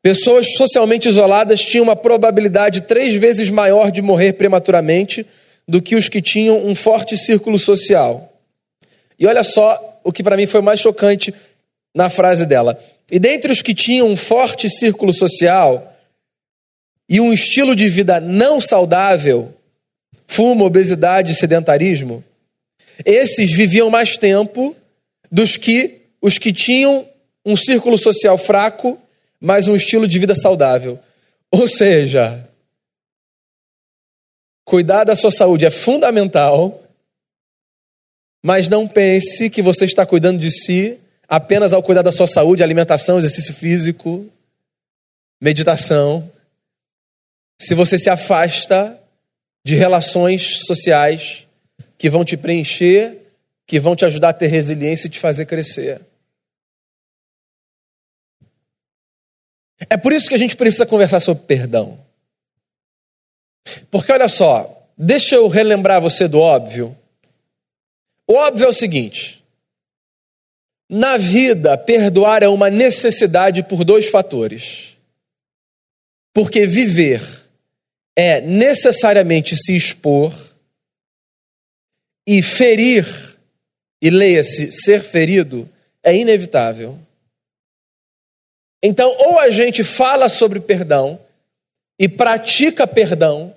Pessoas 0.00 0.54
socialmente 0.54 1.06
isoladas 1.06 1.60
tinham 1.60 1.82
uma 1.82 1.96
probabilidade 1.96 2.80
três 2.80 3.14
vezes 3.14 3.50
maior 3.50 3.90
de 3.90 4.00
morrer 4.00 4.32
prematuramente 4.32 5.26
do 5.72 5.80
que 5.80 5.96
os 5.96 6.06
que 6.06 6.20
tinham 6.20 6.66
um 6.66 6.74
forte 6.74 7.16
círculo 7.16 7.58
social. 7.58 8.30
E 9.18 9.26
olha 9.26 9.42
só 9.42 10.00
o 10.04 10.12
que 10.12 10.22
para 10.22 10.36
mim 10.36 10.44
foi 10.44 10.60
mais 10.60 10.80
chocante 10.80 11.32
na 11.94 12.10
frase 12.10 12.44
dela. 12.44 12.78
E 13.10 13.18
dentre 13.18 13.50
os 13.50 13.62
que 13.62 13.74
tinham 13.74 14.06
um 14.06 14.14
forte 14.14 14.68
círculo 14.68 15.14
social 15.14 15.96
e 17.08 17.22
um 17.22 17.32
estilo 17.32 17.74
de 17.74 17.88
vida 17.88 18.20
não 18.20 18.60
saudável, 18.60 19.54
fumo, 20.26 20.66
obesidade 20.66 21.32
e 21.32 21.34
sedentarismo, 21.34 22.22
esses 23.02 23.50
viviam 23.50 23.88
mais 23.88 24.18
tempo 24.18 24.76
dos 25.30 25.56
que 25.56 26.02
os 26.20 26.36
que 26.36 26.52
tinham 26.52 27.08
um 27.46 27.56
círculo 27.56 27.96
social 27.96 28.36
fraco, 28.36 29.00
mas 29.40 29.68
um 29.68 29.74
estilo 29.74 30.06
de 30.06 30.18
vida 30.18 30.34
saudável. 30.34 30.98
Ou 31.50 31.66
seja, 31.66 32.46
Cuidar 34.64 35.04
da 35.04 35.16
sua 35.16 35.30
saúde 35.30 35.66
é 35.66 35.70
fundamental, 35.70 36.82
mas 38.42 38.68
não 38.68 38.86
pense 38.86 39.50
que 39.50 39.62
você 39.62 39.84
está 39.84 40.06
cuidando 40.06 40.38
de 40.38 40.50
si 40.50 40.98
apenas 41.28 41.72
ao 41.72 41.82
cuidar 41.82 42.02
da 42.02 42.12
sua 42.12 42.26
saúde, 42.26 42.62
alimentação, 42.62 43.18
exercício 43.18 43.54
físico, 43.54 44.26
meditação. 45.40 46.30
Se 47.60 47.74
você 47.74 47.96
se 47.96 48.10
afasta 48.10 49.00
de 49.64 49.74
relações 49.74 50.60
sociais 50.66 51.46
que 51.96 52.10
vão 52.10 52.24
te 52.24 52.36
preencher, 52.36 53.16
que 53.66 53.80
vão 53.80 53.96
te 53.96 54.04
ajudar 54.04 54.30
a 54.30 54.34
ter 54.34 54.48
resiliência 54.48 55.06
e 55.06 55.10
te 55.10 55.18
fazer 55.18 55.46
crescer. 55.46 56.00
É 59.88 59.96
por 59.96 60.12
isso 60.12 60.28
que 60.28 60.34
a 60.34 60.38
gente 60.38 60.56
precisa 60.56 60.84
conversar 60.84 61.20
sobre 61.20 61.44
perdão. 61.44 61.98
Porque 63.90 64.12
olha 64.12 64.28
só, 64.28 64.88
deixa 64.96 65.36
eu 65.36 65.48
relembrar 65.48 66.00
você 66.00 66.26
do 66.26 66.38
óbvio. 66.38 66.96
O 68.28 68.34
óbvio 68.34 68.66
é 68.66 68.68
o 68.68 68.72
seguinte: 68.72 69.42
na 70.90 71.16
vida, 71.16 71.76
perdoar 71.78 72.42
é 72.42 72.48
uma 72.48 72.70
necessidade 72.70 73.62
por 73.62 73.84
dois 73.84 74.08
fatores. 74.08 74.96
Porque 76.34 76.66
viver 76.66 77.22
é 78.16 78.40
necessariamente 78.40 79.56
se 79.56 79.74
expor 79.74 80.32
e 82.26 82.42
ferir, 82.42 83.06
e 84.00 84.10
leia-se 84.10 84.70
ser 84.70 85.02
ferido, 85.02 85.68
é 86.02 86.14
inevitável. 86.14 86.98
Então, 88.82 89.14
ou 89.18 89.38
a 89.38 89.50
gente 89.50 89.84
fala 89.84 90.28
sobre 90.28 90.58
perdão 90.58 91.21
e 92.02 92.08
pratica 92.08 92.84
perdão, 92.84 93.54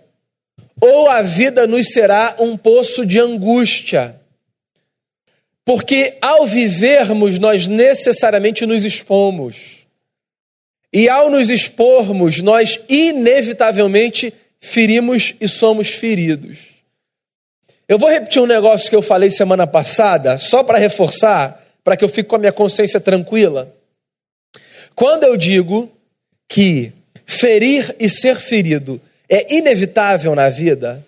ou 0.79 1.09
a 1.09 1.23
vida 1.23 1.65
nos 1.65 1.87
será 1.87 2.35
um 2.37 2.55
poço 2.55 3.03
de 3.03 3.19
angústia. 3.19 4.21
Porque 5.65 6.15
ao 6.21 6.45
vivermos, 6.45 7.39
nós 7.39 7.65
necessariamente 7.65 8.63
nos 8.67 8.85
expomos. 8.85 9.87
E 10.93 11.09
ao 11.09 11.27
nos 11.31 11.49
expormos, 11.49 12.39
nós 12.39 12.79
inevitavelmente 12.87 14.31
ferimos 14.59 15.33
e 15.41 15.47
somos 15.47 15.87
feridos. 15.87 16.59
Eu 17.87 17.97
vou 17.97 18.11
repetir 18.11 18.43
um 18.43 18.45
negócio 18.45 18.91
que 18.91 18.95
eu 18.95 19.01
falei 19.01 19.31
semana 19.31 19.65
passada, 19.65 20.37
só 20.37 20.63
para 20.63 20.77
reforçar, 20.77 21.65
para 21.83 21.97
que 21.97 22.05
eu 22.05 22.09
fique 22.09 22.29
com 22.29 22.35
a 22.35 22.39
minha 22.39 22.53
consciência 22.53 22.99
tranquila. 22.99 23.73
Quando 24.93 25.23
eu 25.23 25.35
digo 25.35 25.91
que 26.47 26.93
ferir 27.25 27.95
e 27.99 28.07
ser 28.09 28.37
ferido 28.37 29.01
é 29.29 29.55
inevitável 29.55 30.35
na 30.35 30.49
vida, 30.49 31.05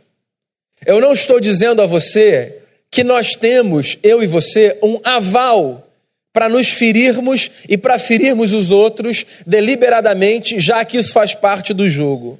eu 0.85 0.99
não 0.99 1.13
estou 1.13 1.39
dizendo 1.39 1.81
a 1.81 1.85
você 1.85 2.57
que 2.89 3.03
nós 3.03 3.35
temos, 3.35 3.97
eu 4.01 4.23
e 4.23 4.27
você, 4.27 4.77
um 4.81 4.99
aval 5.03 5.87
para 6.33 6.49
nos 6.49 6.69
ferirmos 6.69 7.49
e 7.67 7.77
para 7.77 7.97
ferirmos 7.97 8.53
os 8.53 8.71
outros 8.71 9.25
deliberadamente, 9.45 10.59
já 10.59 10.85
que 10.85 10.97
isso 10.97 11.11
faz 11.11 11.33
parte 11.33 11.73
do 11.73 11.89
jogo. 11.89 12.39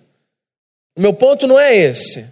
O 0.96 1.02
meu 1.02 1.14
ponto 1.14 1.48
não 1.48 1.60
é 1.60 1.76
esse. 1.76 2.26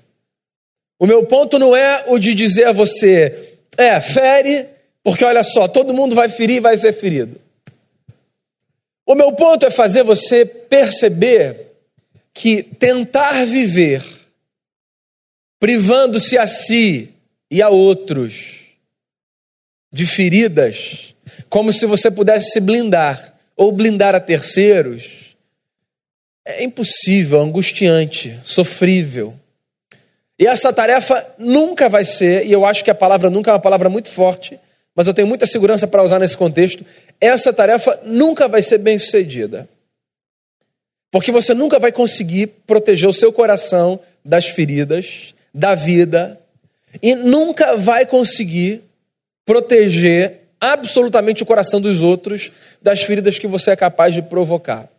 O 0.99 1.05
meu 1.05 1.25
ponto 1.25 1.59
não 1.59 1.75
é 1.75 2.05
o 2.07 2.17
de 2.17 2.33
dizer 2.33 2.67
a 2.67 2.71
você, 2.71 3.57
é, 3.77 3.99
fere, 3.99 4.65
porque 5.03 5.25
olha 5.25 5.43
só, 5.43 5.67
todo 5.67 5.93
mundo 5.93 6.15
vai 6.15 6.29
ferir 6.29 6.57
e 6.57 6.61
vai 6.61 6.77
ser 6.77 6.93
ferido. 6.93 7.39
O 9.05 9.13
meu 9.13 9.31
ponto 9.33 9.65
é 9.65 9.71
fazer 9.71 10.03
você 10.03 10.45
perceber 10.45 11.71
que 12.33 12.63
tentar 12.63 13.45
viver 13.45 14.03
privando-se 15.59 16.37
a 16.37 16.45
si 16.47 17.09
e 17.49 17.61
a 17.61 17.69
outros 17.69 18.65
de 19.91 20.05
feridas, 20.05 21.15
como 21.49 21.71
se 21.71 21.85
você 21.85 22.11
pudesse 22.11 22.51
se 22.51 22.59
blindar 22.59 23.33
ou 23.55 23.71
blindar 23.71 24.13
a 24.13 24.19
terceiros, 24.19 25.35
é 26.43 26.63
impossível, 26.63 27.41
angustiante, 27.41 28.39
sofrível. 28.43 29.33
E 30.37 30.45
essa 30.45 30.73
tarefa 30.73 31.33
nunca 31.37 31.87
vai 31.87 32.03
ser, 32.03 32.45
e 32.45 32.51
eu 32.51 32.65
acho 32.65 32.83
que 32.83 32.91
a 32.91 32.95
palavra 32.95 33.29
nunca 33.29 33.51
é 33.51 33.53
uma 33.53 33.59
palavra 33.59 33.89
muito 33.89 34.11
forte, 34.11 34.59
mas 34.95 35.07
eu 35.07 35.13
tenho 35.13 35.27
muita 35.27 35.45
segurança 35.45 35.85
para 35.85 36.03
usar 36.03 36.19
nesse 36.19 36.37
contexto. 36.37 36.85
Essa 37.19 37.51
tarefa 37.51 37.99
nunca 38.03 38.47
vai 38.47 38.61
ser 38.61 38.77
bem 38.77 38.97
sucedida. 38.97 39.67
Porque 41.11 41.31
você 41.31 41.53
nunca 41.53 41.79
vai 41.79 41.91
conseguir 41.91 42.47
proteger 42.65 43.09
o 43.09 43.13
seu 43.13 43.31
coração 43.31 43.99
das 44.23 44.47
feridas, 44.47 45.35
da 45.53 45.75
vida, 45.75 46.39
e 47.01 47.13
nunca 47.13 47.75
vai 47.75 48.05
conseguir 48.05 48.81
proteger 49.45 50.41
absolutamente 50.59 51.43
o 51.43 51.45
coração 51.45 51.79
dos 51.79 52.01
outros 52.01 52.51
das 52.81 53.01
feridas 53.01 53.37
que 53.37 53.47
você 53.47 53.71
é 53.71 53.75
capaz 53.75 54.13
de 54.13 54.21
provocar. 54.21 54.89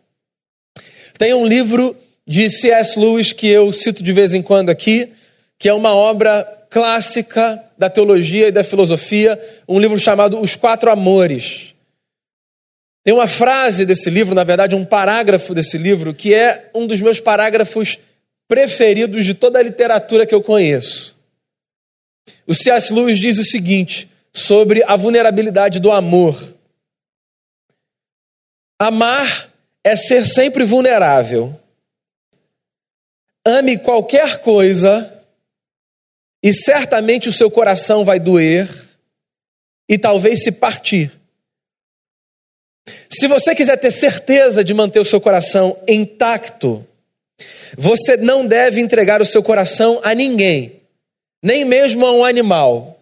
Tem 1.17 1.33
um 1.33 1.45
livro 1.45 1.95
de 2.25 2.49
C.S. 2.49 2.99
Lewis 2.99 3.33
que 3.33 3.47
eu 3.47 3.71
cito 3.71 4.03
de 4.03 4.13
vez 4.13 4.33
em 4.33 4.41
quando 4.41 4.69
aqui, 4.69 5.09
que 5.57 5.67
é 5.67 5.73
uma 5.73 5.93
obra 5.95 6.56
clássica 6.69 7.63
da 7.77 7.89
teologia 7.89 8.47
e 8.47 8.51
da 8.51 8.63
filosofia, 8.63 9.39
um 9.67 9.79
livro 9.79 9.99
chamado 9.99 10.39
Os 10.39 10.55
Quatro 10.55 10.91
Amores. 10.91 11.75
Tem 13.03 13.13
uma 13.13 13.27
frase 13.27 13.85
desse 13.85 14.09
livro, 14.09 14.35
na 14.35 14.43
verdade, 14.43 14.75
um 14.75 14.83
parágrafo 14.83 15.53
desse 15.53 15.77
livro, 15.77 16.13
que 16.13 16.33
é 16.33 16.69
um 16.73 16.85
dos 16.85 16.99
meus 16.99 17.19
parágrafos 17.19 17.97
preferidos 18.47 19.25
de 19.25 19.33
toda 19.33 19.59
a 19.59 19.63
literatura 19.63 20.25
que 20.25 20.35
eu 20.35 20.41
conheço. 20.41 21.15
O 22.45 22.53
C.S. 22.53 22.93
Lewis 22.93 23.17
diz 23.17 23.37
o 23.37 23.43
seguinte 23.43 24.09
sobre 24.33 24.83
a 24.83 24.95
vulnerabilidade 24.95 25.79
do 25.79 25.91
amor: 25.91 26.37
Amar 28.79 29.51
é 29.83 29.95
ser 29.95 30.25
sempre 30.25 30.63
vulnerável. 30.63 31.57
Ame 33.45 33.77
qualquer 33.77 34.41
coisa 34.41 35.16
e 36.41 36.53
certamente 36.53 37.29
o 37.29 37.33
seu 37.33 37.49
coração 37.49 38.05
vai 38.05 38.19
doer 38.19 38.69
e 39.89 39.97
talvez 39.97 40.43
se 40.43 40.51
partir. 40.51 41.11
Se 43.09 43.27
você 43.27 43.55
quiser 43.55 43.77
ter 43.77 43.91
certeza 43.91 44.63
de 44.63 44.73
manter 44.73 44.99
o 44.99 45.05
seu 45.05 45.19
coração 45.19 45.77
intacto, 45.87 46.85
você 47.77 48.17
não 48.17 48.45
deve 48.45 48.79
entregar 48.79 49.21
o 49.21 49.25
seu 49.25 49.41
coração 49.41 49.99
a 50.03 50.13
ninguém, 50.13 50.81
nem 51.43 51.65
mesmo 51.65 52.05
a 52.05 52.11
um 52.11 52.23
animal. 52.23 52.93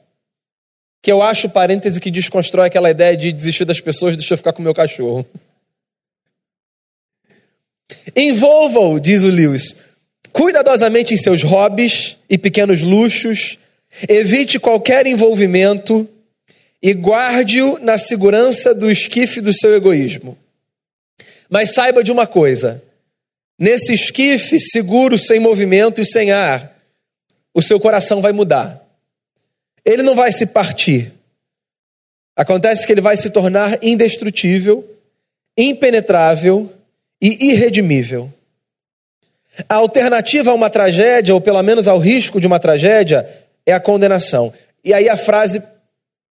Que 1.01 1.11
eu 1.11 1.21
acho, 1.21 1.49
parêntese, 1.49 2.01
que 2.01 2.09
desconstrói 2.09 2.67
aquela 2.67 2.89
ideia 2.89 3.15
de 3.15 3.31
desistir 3.31 3.65
das 3.65 3.79
pessoas, 3.79 4.17
deixa 4.17 4.33
eu 4.33 4.37
ficar 4.37 4.53
com 4.53 4.63
meu 4.63 4.73
cachorro. 4.73 5.25
Envolva-o, 8.15 8.99
diz 8.99 9.23
o 9.23 9.27
Lewis, 9.27 9.75
cuidadosamente 10.35 11.13
em 11.13 11.17
seus 11.17 11.41
hobbies 11.43 12.17
e 12.29 12.37
pequenos 12.37 12.81
luxos, 12.81 13.57
evite 14.09 14.59
qualquer 14.59 15.07
envolvimento 15.07 16.05
e 16.83 16.91
guarde-o 16.91 17.79
na 17.79 17.97
segurança 17.97 18.75
do 18.75 18.91
esquife 18.91 19.39
do 19.39 19.53
seu 19.53 19.73
egoísmo. 19.73 20.37
Mas 21.49 21.73
saiba 21.73 22.03
de 22.03 22.11
uma 22.11 22.27
coisa: 22.27 22.83
nesse 23.57 23.93
esquife 23.93 24.59
seguro, 24.59 25.17
sem 25.17 25.39
movimento 25.39 26.01
e 26.01 26.05
sem 26.05 26.33
ar, 26.33 26.77
o 27.53 27.61
seu 27.61 27.79
coração 27.79 28.21
vai 28.21 28.33
mudar. 28.33 28.85
Ele 29.85 30.03
não 30.03 30.15
vai 30.15 30.33
se 30.33 30.45
partir. 30.45 31.13
Acontece 32.35 32.85
que 32.85 32.91
ele 32.91 32.99
vai 32.99 33.15
se 33.15 33.29
tornar 33.29 33.81
indestrutível, 33.81 34.85
impenetrável 35.57 36.73
e 37.21 37.51
irredimível. 37.51 38.34
A 39.69 39.75
alternativa 39.75 40.51
a 40.51 40.53
uma 40.53 40.69
tragédia, 40.69 41.33
ou 41.33 41.41
pelo 41.41 41.61
menos 41.63 41.87
ao 41.87 41.97
risco 41.97 42.39
de 42.39 42.47
uma 42.47 42.59
tragédia, 42.59 43.27
é 43.65 43.73
a 43.73 43.79
condenação. 43.79 44.53
E 44.83 44.93
aí 44.93 45.09
a 45.09 45.17
frase 45.17 45.63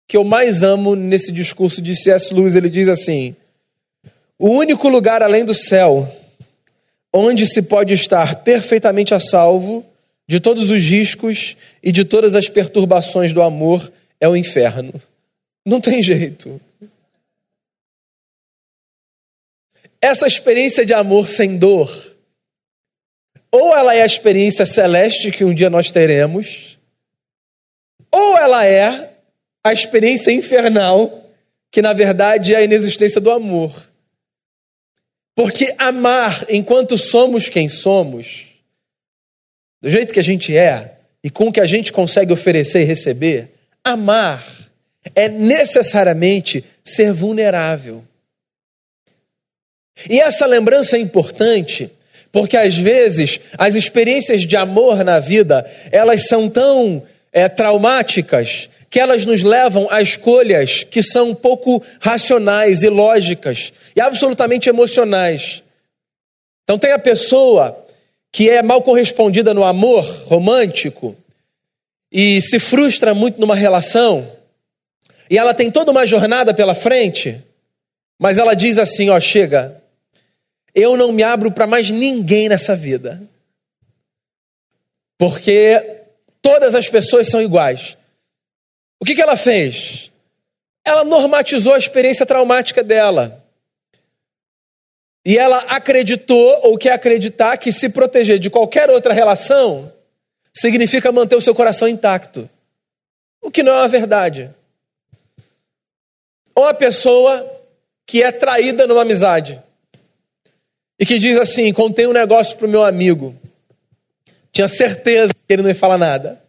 que 0.07 0.17
eu 0.17 0.23
mais 0.23 0.63
amo 0.63 0.95
nesse 0.95 1.31
discurso 1.31 1.81
de 1.81 1.95
C.S. 1.95 2.33
Lewis, 2.33 2.55
ele 2.55 2.69
diz 2.69 2.87
assim: 2.87 3.35
O 4.37 4.49
único 4.49 4.89
lugar 4.89 5.23
além 5.23 5.45
do 5.45 5.53
céu 5.53 6.07
onde 7.13 7.45
se 7.45 7.61
pode 7.61 7.93
estar 7.93 8.43
perfeitamente 8.43 9.13
a 9.13 9.19
salvo 9.19 9.85
de 10.27 10.39
todos 10.39 10.71
os 10.71 10.83
riscos 10.83 11.55
e 11.81 11.91
de 11.91 12.03
todas 12.03 12.35
as 12.35 12.49
perturbações 12.49 13.31
do 13.31 13.41
amor 13.41 13.91
é 14.19 14.27
o 14.27 14.35
inferno. 14.35 14.93
Não 15.65 15.79
tem 15.79 16.01
jeito. 16.01 16.59
Essa 20.01 20.25
experiência 20.25 20.85
de 20.85 20.93
amor 20.93 21.29
sem 21.29 21.55
dor 21.57 22.12
ou 23.53 23.71
ela 23.77 23.93
é 23.93 24.01
a 24.01 24.05
experiência 24.05 24.65
celeste 24.65 25.29
que 25.29 25.45
um 25.45 25.53
dia 25.53 25.69
nós 25.69 25.91
teremos, 25.91 26.79
ou 28.11 28.35
ela 28.35 28.65
é 28.65 29.11
a 29.63 29.71
experiência 29.71 30.31
infernal, 30.31 31.29
que 31.71 31.79
na 31.79 31.93
verdade 31.93 32.55
é 32.55 32.57
a 32.57 32.63
inexistência 32.63 33.21
do 33.21 33.29
amor. 33.29 33.71
Porque 35.35 35.75
amar 35.77 36.47
enquanto 36.49 36.97
somos 36.97 37.47
quem 37.47 37.69
somos, 37.69 38.47
do 39.79 39.89
jeito 39.89 40.15
que 40.15 40.19
a 40.19 40.23
gente 40.23 40.57
é 40.57 40.97
e 41.23 41.29
com 41.29 41.49
o 41.49 41.53
que 41.53 41.61
a 41.61 41.65
gente 41.65 41.93
consegue 41.93 42.33
oferecer 42.33 42.81
e 42.81 42.85
receber, 42.85 43.53
amar 43.83 44.43
é 45.13 45.29
necessariamente 45.29 46.65
ser 46.83 47.13
vulnerável. 47.13 48.03
E 50.09 50.19
essa 50.19 50.47
lembrança 50.47 50.97
é 50.97 50.99
importante 50.99 51.91
porque 52.33 52.57
às 52.57 52.75
vezes 52.75 53.39
as 53.59 53.75
experiências 53.75 54.41
de 54.41 54.57
amor 54.57 55.03
na 55.03 55.19
vida, 55.19 55.69
elas 55.91 56.27
são 56.27 56.49
tão 56.49 57.03
é, 57.31 57.47
traumáticas 57.47 58.67
que 58.89 58.99
elas 58.99 59.23
nos 59.23 59.43
levam 59.43 59.87
a 59.91 60.01
escolhas 60.01 60.83
que 60.83 61.03
são 61.03 61.29
um 61.29 61.35
pouco 61.35 61.81
racionais 62.01 62.81
e 62.81 62.89
lógicas 62.89 63.71
e 63.95 64.01
absolutamente 64.01 64.67
emocionais. 64.67 65.61
Então 66.63 66.79
tem 66.79 66.91
a 66.91 66.97
pessoa 66.97 67.77
que 68.31 68.49
é 68.49 68.63
mal 68.63 68.81
correspondida 68.81 69.53
no 69.53 69.63
amor 69.63 70.03
romântico 70.25 71.15
e 72.11 72.41
se 72.41 72.59
frustra 72.59 73.13
muito 73.13 73.39
numa 73.39 73.55
relação, 73.55 74.27
e 75.29 75.37
ela 75.37 75.53
tem 75.53 75.69
toda 75.69 75.91
uma 75.91 76.05
jornada 76.07 76.51
pela 76.51 76.73
frente, 76.73 77.43
mas 78.19 78.39
ela 78.39 78.55
diz 78.55 78.79
assim: 78.79 79.09
ó, 79.09 79.19
chega, 79.19 79.82
eu 80.75 80.97
não 80.97 81.11
me 81.11 81.21
abro 81.21 81.51
para 81.51 81.67
mais 81.67 81.91
ninguém 81.91 82.49
nessa 82.49 82.75
vida, 82.75 83.21
porque 85.17 86.01
todas 86.41 86.73
as 86.73 86.89
pessoas 86.89 87.27
são 87.27 87.41
iguais. 87.41 87.95
O 88.99 89.05
que, 89.05 89.15
que 89.15 89.21
ela 89.21 89.37
fez? 89.37 90.11
Ela 90.85 91.03
normatizou 91.03 91.73
a 91.73 91.77
experiência 91.77 92.25
traumática 92.25 92.83
dela. 92.83 93.43
E 95.25 95.37
ela 95.37 95.57
acreditou, 95.69 96.59
ou 96.63 96.77
quer 96.77 96.91
acreditar, 96.91 97.55
que 97.57 97.71
se 97.71 97.87
proteger 97.89 98.39
de 98.39 98.49
qualquer 98.49 98.89
outra 98.89 99.13
relação 99.13 99.91
significa 100.53 101.11
manter 101.11 101.35
o 101.35 101.41
seu 101.41 101.55
coração 101.55 101.87
intacto. 101.87 102.49
O 103.41 103.49
que 103.49 103.63
não 103.63 103.73
é 103.73 103.77
uma 103.77 103.87
verdade. 103.87 104.53
Ou 106.53 106.67
a 106.67 106.73
pessoa 106.73 107.49
que 108.05 108.21
é 108.21 108.31
traída 108.31 108.85
numa 108.85 109.03
amizade 109.03 109.62
e 111.03 111.05
que 111.05 111.19
diz 111.19 111.37
assim: 111.37 111.73
contei 111.73 112.07
um 112.07 112.13
negócio 112.13 112.55
para 112.55 112.65
o 112.65 112.69
meu 112.69 112.81
amigo, 112.81 113.35
tinha 114.53 114.69
certeza 114.69 115.33
que 115.33 115.53
ele 115.53 115.61
não 115.61 115.67
ia 115.67 115.75
falar 115.75 115.97
nada. 115.97 116.41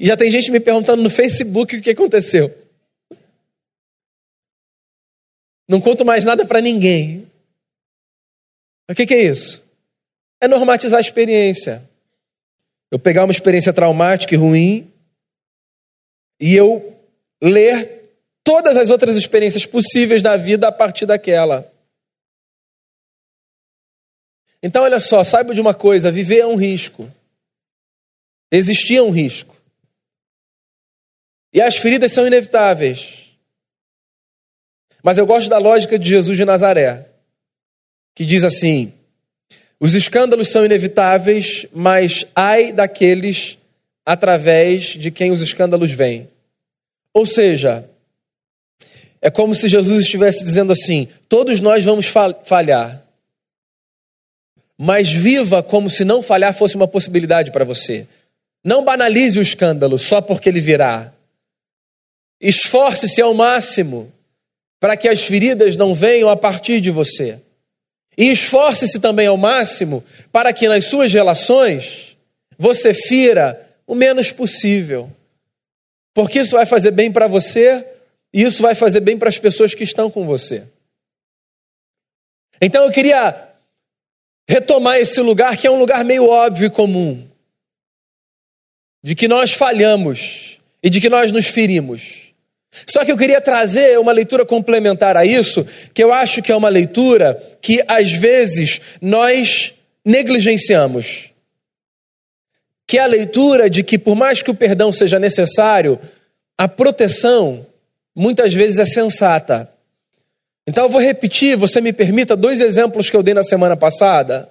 E 0.00 0.06
já 0.06 0.16
tem 0.16 0.28
gente 0.28 0.50
me 0.50 0.58
perguntando 0.58 1.00
no 1.00 1.08
Facebook 1.08 1.76
o 1.76 1.80
que 1.80 1.90
aconteceu. 1.90 2.52
Não 5.68 5.80
conto 5.80 6.04
mais 6.04 6.24
nada 6.24 6.44
para 6.44 6.60
ninguém. 6.60 7.30
O 8.90 8.94
que, 8.96 9.06
que 9.06 9.14
é 9.14 9.22
isso? 9.22 9.62
É 10.40 10.48
normatizar 10.48 10.98
a 10.98 11.00
experiência. 11.00 11.88
Eu 12.90 12.98
pegar 12.98 13.22
uma 13.22 13.30
experiência 13.30 13.72
traumática 13.72 14.34
e 14.34 14.36
ruim 14.36 14.92
e 16.40 16.52
eu 16.52 16.98
ler 17.40 18.10
todas 18.42 18.76
as 18.76 18.90
outras 18.90 19.14
experiências 19.14 19.64
possíveis 19.64 20.20
da 20.20 20.36
vida 20.36 20.66
a 20.66 20.72
partir 20.72 21.06
daquela. 21.06 21.72
Então, 24.64 24.82
olha 24.82 24.98
só, 24.98 25.22
saiba 25.22 25.54
de 25.54 25.60
uma 25.60 25.74
coisa: 25.74 26.10
viver 26.10 26.38
é 26.38 26.46
um 26.46 26.56
risco. 26.56 27.12
Existia 28.50 29.04
um 29.04 29.10
risco. 29.10 29.54
E 31.52 31.60
as 31.60 31.76
feridas 31.76 32.12
são 32.12 32.26
inevitáveis. 32.26 33.36
Mas 35.02 35.18
eu 35.18 35.26
gosto 35.26 35.50
da 35.50 35.58
lógica 35.58 35.98
de 35.98 36.08
Jesus 36.08 36.38
de 36.38 36.46
Nazaré, 36.46 37.06
que 38.14 38.24
diz 38.24 38.42
assim: 38.42 38.90
os 39.78 39.92
escândalos 39.92 40.48
são 40.48 40.64
inevitáveis, 40.64 41.66
mas 41.70 42.26
ai 42.34 42.72
daqueles 42.72 43.58
através 44.06 44.84
de 44.84 45.10
quem 45.10 45.30
os 45.30 45.42
escândalos 45.42 45.92
vêm. 45.92 46.26
Ou 47.12 47.26
seja, 47.26 47.86
é 49.20 49.30
como 49.30 49.54
se 49.54 49.68
Jesus 49.68 50.04
estivesse 50.04 50.42
dizendo 50.42 50.72
assim: 50.72 51.06
todos 51.28 51.60
nós 51.60 51.84
vamos 51.84 52.06
falhar, 52.06 53.03
mas 54.78 55.10
viva 55.10 55.62
como 55.62 55.88
se 55.88 56.04
não 56.04 56.22
falhar 56.22 56.54
fosse 56.54 56.76
uma 56.76 56.88
possibilidade 56.88 57.50
para 57.50 57.64
você. 57.64 58.06
Não 58.62 58.84
banalize 58.84 59.38
o 59.38 59.42
escândalo 59.42 59.98
só 59.98 60.20
porque 60.20 60.48
ele 60.48 60.60
virá. 60.60 61.12
Esforce-se 62.40 63.20
ao 63.20 63.34
máximo 63.34 64.12
para 64.80 64.96
que 64.96 65.08
as 65.08 65.22
feridas 65.22 65.76
não 65.76 65.94
venham 65.94 66.28
a 66.28 66.36
partir 66.36 66.80
de 66.80 66.90
você. 66.90 67.38
E 68.16 68.30
esforce-se 68.30 69.00
também 69.00 69.26
ao 69.26 69.36
máximo 69.36 70.04
para 70.30 70.52
que 70.52 70.68
nas 70.68 70.86
suas 70.86 71.12
relações 71.12 72.16
você 72.58 72.94
fira 72.94 73.60
o 73.86 73.94
menos 73.94 74.30
possível. 74.30 75.10
Porque 76.12 76.40
isso 76.40 76.52
vai 76.56 76.66
fazer 76.66 76.90
bem 76.90 77.10
para 77.10 77.26
você 77.26 77.86
e 78.32 78.42
isso 78.42 78.62
vai 78.62 78.74
fazer 78.74 79.00
bem 79.00 79.16
para 79.16 79.28
as 79.28 79.38
pessoas 79.38 79.74
que 79.74 79.84
estão 79.84 80.10
com 80.10 80.26
você. 80.26 80.64
Então 82.60 82.84
eu 82.84 82.90
queria 82.90 83.53
retomar 84.48 84.98
esse 84.98 85.20
lugar 85.20 85.56
que 85.56 85.66
é 85.66 85.70
um 85.70 85.78
lugar 85.78 86.04
meio 86.04 86.28
óbvio 86.28 86.66
e 86.66 86.70
comum, 86.70 87.26
de 89.02 89.14
que 89.14 89.28
nós 89.28 89.52
falhamos 89.52 90.58
e 90.82 90.90
de 90.90 91.00
que 91.00 91.08
nós 91.08 91.32
nos 91.32 91.46
ferimos. 91.46 92.32
Só 92.86 93.04
que 93.04 93.12
eu 93.12 93.16
queria 93.16 93.40
trazer 93.40 93.98
uma 93.98 94.12
leitura 94.12 94.44
complementar 94.44 95.16
a 95.16 95.24
isso, 95.24 95.66
que 95.92 96.02
eu 96.02 96.12
acho 96.12 96.42
que 96.42 96.50
é 96.50 96.56
uma 96.56 96.68
leitura 96.68 97.40
que 97.60 97.82
às 97.86 98.10
vezes 98.10 98.80
nós 99.00 99.74
negligenciamos. 100.04 101.30
Que 102.86 102.98
é 102.98 103.02
a 103.02 103.06
leitura 103.06 103.70
de 103.70 103.82
que, 103.82 103.98
por 103.98 104.14
mais 104.14 104.42
que 104.42 104.50
o 104.50 104.54
perdão 104.54 104.92
seja 104.92 105.18
necessário, 105.18 105.98
a 106.58 106.68
proteção 106.68 107.66
muitas 108.14 108.52
vezes 108.52 108.78
é 108.78 108.84
sensata. 108.84 109.72
Então 110.66 110.84
eu 110.84 110.90
vou 110.90 111.00
repetir, 111.00 111.56
você 111.56 111.80
me 111.80 111.92
permita, 111.92 112.36
dois 112.36 112.60
exemplos 112.60 113.10
que 113.10 113.16
eu 113.16 113.22
dei 113.22 113.34
na 113.34 113.42
semana 113.42 113.76
passada. 113.76 114.50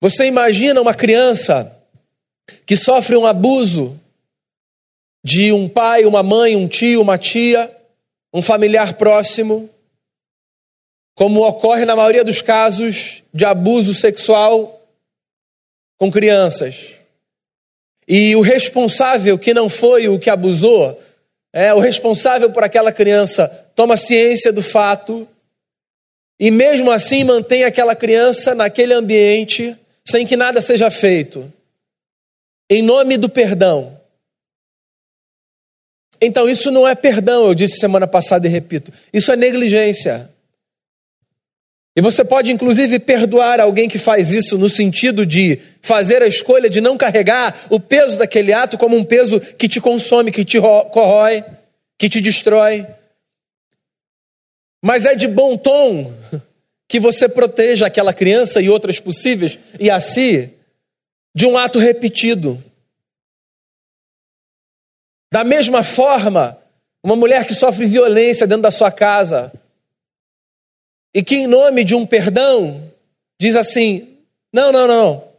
Você 0.00 0.26
imagina 0.26 0.80
uma 0.80 0.94
criança 0.94 1.74
que 2.66 2.76
sofre 2.76 3.16
um 3.16 3.26
abuso 3.26 3.98
de 5.24 5.50
um 5.50 5.66
pai, 5.66 6.04
uma 6.04 6.22
mãe, 6.22 6.54
um 6.54 6.68
tio, 6.68 7.00
uma 7.00 7.16
tia, 7.16 7.74
um 8.32 8.42
familiar 8.42 8.94
próximo, 8.94 9.70
como 11.14 11.46
ocorre 11.46 11.86
na 11.86 11.96
maioria 11.96 12.22
dos 12.22 12.42
casos 12.42 13.22
de 13.32 13.46
abuso 13.46 13.94
sexual 13.94 14.82
com 15.96 16.10
crianças. 16.10 16.96
E 18.06 18.36
o 18.36 18.42
responsável 18.42 19.38
que 19.38 19.54
não 19.54 19.70
foi 19.70 20.06
o 20.08 20.18
que 20.18 20.28
abusou, 20.28 21.00
é 21.50 21.72
o 21.72 21.78
responsável 21.78 22.50
por 22.50 22.62
aquela 22.62 22.92
criança 22.92 23.63
toma 23.74 23.96
ciência 23.96 24.52
do 24.52 24.62
fato 24.62 25.28
e 26.38 26.50
mesmo 26.50 26.90
assim 26.90 27.24
mantém 27.24 27.64
aquela 27.64 27.94
criança 27.94 28.54
naquele 28.54 28.92
ambiente 28.94 29.76
sem 30.06 30.26
que 30.26 30.36
nada 30.36 30.60
seja 30.60 30.90
feito. 30.90 31.52
Em 32.68 32.82
nome 32.82 33.16
do 33.16 33.28
perdão. 33.28 33.98
Então, 36.20 36.48
isso 36.48 36.70
não 36.70 36.86
é 36.86 36.94
perdão, 36.94 37.46
eu 37.46 37.54
disse 37.54 37.78
semana 37.78 38.06
passada 38.06 38.46
e 38.46 38.50
repito. 38.50 38.92
Isso 39.12 39.30
é 39.30 39.36
negligência. 39.36 40.30
E 41.96 42.00
você 42.00 42.24
pode, 42.24 42.50
inclusive, 42.50 42.98
perdoar 42.98 43.60
alguém 43.60 43.88
que 43.88 43.98
faz 43.98 44.32
isso 44.32 44.58
no 44.58 44.68
sentido 44.68 45.24
de 45.24 45.60
fazer 45.80 46.22
a 46.22 46.26
escolha 46.26 46.68
de 46.68 46.80
não 46.80 46.96
carregar 46.96 47.66
o 47.70 47.78
peso 47.78 48.18
daquele 48.18 48.52
ato 48.52 48.76
como 48.76 48.96
um 48.96 49.04
peso 49.04 49.38
que 49.38 49.68
te 49.68 49.80
consome, 49.80 50.32
que 50.32 50.44
te 50.44 50.58
corrói, 50.60 51.44
que 51.98 52.08
te 52.08 52.20
destrói. 52.20 52.86
Mas 54.86 55.06
é 55.06 55.14
de 55.14 55.26
bom 55.26 55.56
tom 55.56 56.12
que 56.86 57.00
você 57.00 57.26
proteja 57.26 57.86
aquela 57.86 58.12
criança 58.12 58.60
e 58.60 58.68
outras 58.68 59.00
possíveis 59.00 59.58
e 59.80 59.90
a 59.90 59.98
si 59.98 60.52
de 61.34 61.46
um 61.46 61.56
ato 61.56 61.78
repetido. 61.78 62.62
Da 65.32 65.42
mesma 65.42 65.82
forma, 65.82 66.60
uma 67.02 67.16
mulher 67.16 67.46
que 67.46 67.54
sofre 67.54 67.86
violência 67.86 68.46
dentro 68.46 68.64
da 68.64 68.70
sua 68.70 68.92
casa 68.92 69.50
e 71.14 71.24
que, 71.24 71.36
em 71.36 71.46
nome 71.46 71.82
de 71.82 71.94
um 71.94 72.04
perdão, 72.04 72.92
diz 73.40 73.56
assim: 73.56 74.18
não, 74.52 74.70
não, 74.70 74.86
não, 74.86 75.32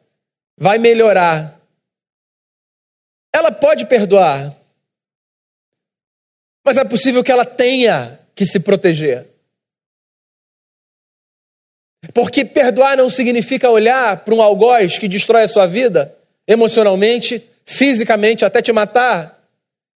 vai 0.58 0.80
melhorar. 0.80 1.62
Ela 3.32 3.52
pode 3.52 3.86
perdoar, 3.86 4.58
mas 6.66 6.78
é 6.78 6.84
possível 6.84 7.24
que 7.24 7.32
ela 7.32 7.46
tenha 7.46 8.20
que 8.34 8.44
se 8.44 8.60
proteger. 8.60 9.35
Porque 12.14 12.46
perdoar 12.46 12.98
não 12.98 13.10
significa 13.10 13.70
olhar 13.70 14.18
para 14.18 14.34
um 14.34 14.42
algoz 14.42 14.98
que 14.98 15.08
destrói 15.08 15.44
a 15.44 15.48
sua 15.48 15.66
vida 15.66 16.16
emocionalmente, 16.48 17.44
fisicamente, 17.66 18.46
até 18.46 18.62
te 18.62 18.72
matar 18.72 19.44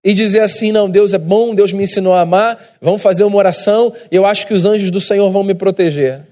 e 0.03 0.15
dizer 0.15 0.41
assim: 0.41 0.73
não, 0.73 0.89
Deus 0.89 1.13
é 1.13 1.19
bom, 1.19 1.55
Deus 1.55 1.73
me 1.73 1.85
ensinou 1.85 2.15
a 2.15 2.21
amar, 2.21 2.77
vamos 2.81 3.03
fazer 3.03 3.25
uma 3.25 3.37
oração 3.37 3.93
e 4.11 4.17
eu 4.17 4.25
acho 4.25 4.47
que 4.47 4.55
os 4.55 4.65
anjos 4.65 4.91
do 4.91 5.01
Senhor 5.01 5.31
vão 5.31 5.45
me 5.45 5.55
proteger. 5.55 6.23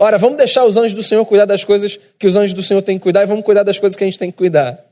Ora, 0.00 0.16
vamos 0.16 0.38
deixar 0.38 0.64
os 0.64 0.76
anjos 0.76 0.92
do 0.92 1.02
Senhor 1.02 1.24
cuidar 1.24 1.44
das 1.44 1.64
coisas 1.64 1.98
que 2.18 2.26
os 2.26 2.36
anjos 2.36 2.54
do 2.54 2.62
Senhor 2.62 2.82
têm 2.82 2.96
que 2.96 3.02
cuidar 3.02 3.22
e 3.22 3.26
vamos 3.26 3.44
cuidar 3.44 3.64
das 3.64 3.80
coisas 3.80 3.96
que 3.96 4.04
a 4.04 4.06
gente 4.06 4.18
tem 4.18 4.30
que 4.30 4.36
cuidar. 4.36 4.84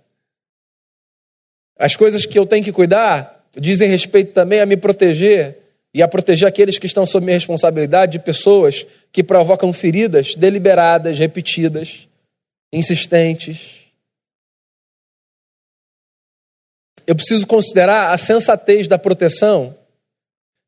As 1.79 1.95
coisas 1.95 2.27
que 2.27 2.37
eu 2.37 2.45
tenho 2.45 2.65
que 2.65 2.73
cuidar 2.73 3.45
dizem 3.57 3.89
respeito 3.89 4.33
também 4.33 4.61
a 4.61 4.67
me 4.67 4.77
proteger 4.77 5.66
e 5.97 6.03
a 6.03 6.09
proteger 6.09 6.47
aqueles 6.47 6.79
que 6.79 6.85
estão 6.87 7.07
sob 7.07 7.25
minha 7.25 7.37
responsabilidade 7.37 8.13
de 8.13 8.19
pessoas 8.19 8.87
que 9.11 9.25
provocam 9.25 9.73
feridas 9.73 10.35
deliberadas, 10.35 11.19
repetidas, 11.19 12.07
insistentes. 12.73 13.87
eu 17.07 17.15
preciso 17.15 17.47
considerar 17.47 18.13
a 18.13 18.19
sensatez 18.19 18.89
da 18.89 18.99
proteção 18.99 19.77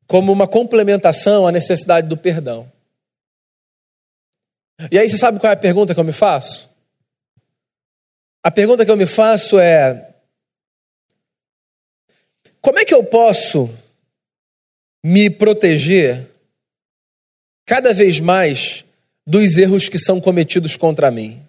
como 0.07 0.31
uma 0.31 0.47
complementação 0.47 1.45
à 1.45 1.51
necessidade 1.51 2.07
do 2.07 2.15
perdão. 2.15 2.71
E 4.89 4.97
aí 4.97 5.07
você 5.09 5.17
sabe 5.17 5.39
qual 5.39 5.51
é 5.51 5.53
a 5.53 5.59
pergunta 5.59 5.93
que 5.93 5.99
eu 5.99 6.05
me 6.05 6.13
faço? 6.13 6.69
A 8.41 8.49
pergunta 8.49 8.85
que 8.85 8.91
eu 8.91 8.95
me 8.95 9.05
faço 9.05 9.59
é: 9.59 10.13
como 12.61 12.79
é 12.79 12.85
que 12.85 12.93
eu 12.93 13.03
posso 13.03 13.69
me 15.03 15.29
proteger 15.29 16.27
cada 17.65 17.93
vez 17.93 18.19
mais 18.19 18.85
dos 19.25 19.57
erros 19.57 19.89
que 19.89 19.99
são 19.99 20.19
cometidos 20.19 20.75
contra 20.75 21.11
mim? 21.11 21.45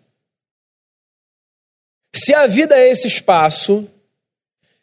Se 2.15 2.35
a 2.35 2.47
vida 2.47 2.77
é 2.77 2.91
esse 2.91 3.07
espaço 3.07 3.89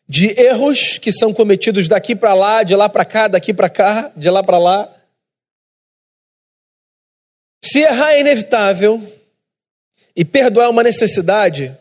de 0.07 0.39
erros 0.39 0.97
que 0.97 1.11
são 1.11 1.33
cometidos 1.33 1.87
daqui 1.87 2.15
para 2.15 2.33
lá, 2.33 2.63
de 2.63 2.75
lá 2.75 2.87
para 2.87 3.03
cá, 3.03 3.27
daqui 3.27 3.53
para 3.53 3.69
cá, 3.69 4.11
de 4.15 4.29
lá 4.29 4.41
para 4.41 4.57
lá, 4.57 4.93
se 7.63 7.79
errar 7.79 8.13
é 8.13 8.21
inevitável 8.21 9.01
e 10.15 10.23
perdoar 10.23 10.65
é 10.65 10.69
uma 10.69 10.83
necessidade, 10.83 11.77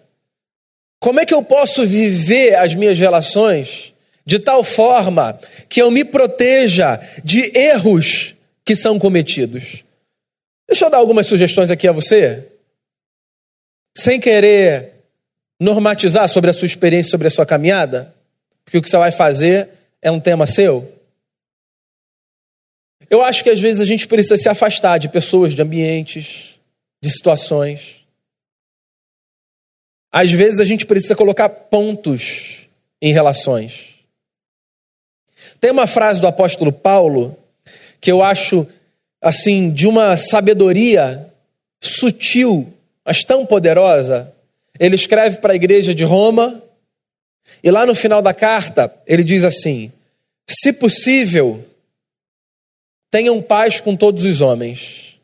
como 0.99 1.21
é 1.21 1.25
que 1.25 1.33
eu 1.33 1.43
posso 1.43 1.87
viver 1.87 2.57
as 2.57 2.75
minhas 2.75 2.99
relações 2.99 3.95
de 4.27 4.41
tal 4.41 4.65
forma 4.65 5.39
que 5.69 5.81
eu 5.81 5.91
me 5.91 6.05
proteja 6.05 7.01
de 7.23 7.57
erros 7.57 8.35
que 8.65 8.75
são 8.75 8.99
cometidos? 8.99 9.85
Deixa 10.69 10.85
eu 10.85 10.91
dar 10.91 10.99
algumas 10.99 11.27
sugestões 11.27 11.71
aqui 11.71 11.87
a 11.87 11.93
você, 11.93 12.45
sem 13.97 14.19
querer 14.19 14.95
normatizar 15.61 16.29
sobre 16.29 16.51
a 16.51 16.53
sua 16.53 16.67
experiência, 16.67 17.11
sobre 17.11 17.29
a 17.29 17.31
sua 17.31 17.47
caminhada, 17.47 18.13
porque 18.65 18.79
o 18.79 18.83
que 18.83 18.91
você 18.91 18.97
vai 18.97 19.13
fazer 19.13 19.69
é 20.03 20.11
um 20.11 20.21
tema 20.21 20.47
seu. 20.47 20.93
Eu 23.09 23.23
acho 23.23 23.45
que 23.45 23.51
às 23.51 23.61
vezes 23.61 23.81
a 23.81 23.85
gente 23.85 24.09
precisa 24.09 24.37
se 24.37 24.49
afastar 24.49 24.99
de 24.99 25.09
pessoas, 25.09 25.55
de 25.55 25.63
ambientes, 25.63 26.57
de 27.01 27.09
situações. 27.09 28.05
Às 30.11 30.33
vezes 30.33 30.59
a 30.59 30.65
gente 30.65 30.85
precisa 30.85 31.15
colocar 31.15 31.49
pontos 31.49 32.69
em 33.01 33.13
relações. 33.13 33.96
Tem 35.67 35.73
uma 35.73 35.89
frase 35.89 36.21
do 36.21 36.29
apóstolo 36.29 36.71
Paulo 36.71 37.37
que 38.01 38.13
eu 38.13 38.23
acho 38.23 38.65
assim 39.21 39.73
de 39.73 39.89
uma 39.89 40.17
sabedoria 40.17 41.29
sutil, 41.83 42.73
mas 43.05 43.25
tão 43.25 43.45
poderosa. 43.45 44.33
Ele 44.79 44.95
escreve 44.95 45.39
para 45.39 45.55
a 45.55 45.57
igreja 45.57 45.93
de 45.93 46.05
Roma 46.05 46.63
e 47.65 47.69
lá 47.69 47.85
no 47.85 47.97
final 47.97 48.23
da 48.23 48.33
carta 48.33 48.95
ele 49.09 49.25
diz 49.25 49.43
assim: 49.43 49.91
se 50.49 50.73
possível, 50.73 51.65
Tenham 53.11 53.43
paz 53.43 53.81
com 53.81 53.97
todos 53.97 54.25
os 54.25 54.41
homens. 54.41 55.19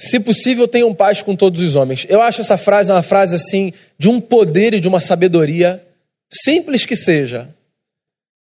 Se 0.00 0.18
possível, 0.18 0.66
tenham 0.66 0.94
paz 0.94 1.20
com 1.20 1.36
todos 1.36 1.60
os 1.60 1.76
homens. 1.76 2.06
Eu 2.08 2.22
acho 2.22 2.40
essa 2.40 2.56
frase 2.56 2.90
uma 2.90 3.02
frase 3.02 3.34
assim 3.34 3.74
de 3.98 4.08
um 4.08 4.18
poder 4.18 4.72
e 4.72 4.80
de 4.80 4.88
uma 4.88 5.00
sabedoria, 5.00 5.84
simples 6.30 6.84
que 6.84 6.96
seja. 6.96 7.48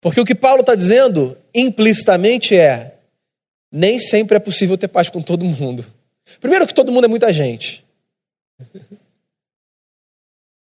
Porque 0.00 0.20
o 0.20 0.24
que 0.24 0.34
Paulo 0.34 0.60
está 0.60 0.74
dizendo 0.74 1.36
implicitamente 1.54 2.56
é: 2.56 2.94
nem 3.70 3.98
sempre 3.98 4.36
é 4.36 4.40
possível 4.40 4.76
ter 4.76 4.88
paz 4.88 5.08
com 5.08 5.22
todo 5.22 5.44
mundo. 5.44 5.84
Primeiro, 6.40 6.66
que 6.66 6.74
todo 6.74 6.92
mundo 6.92 7.04
é 7.04 7.08
muita 7.08 7.32
gente. 7.32 7.84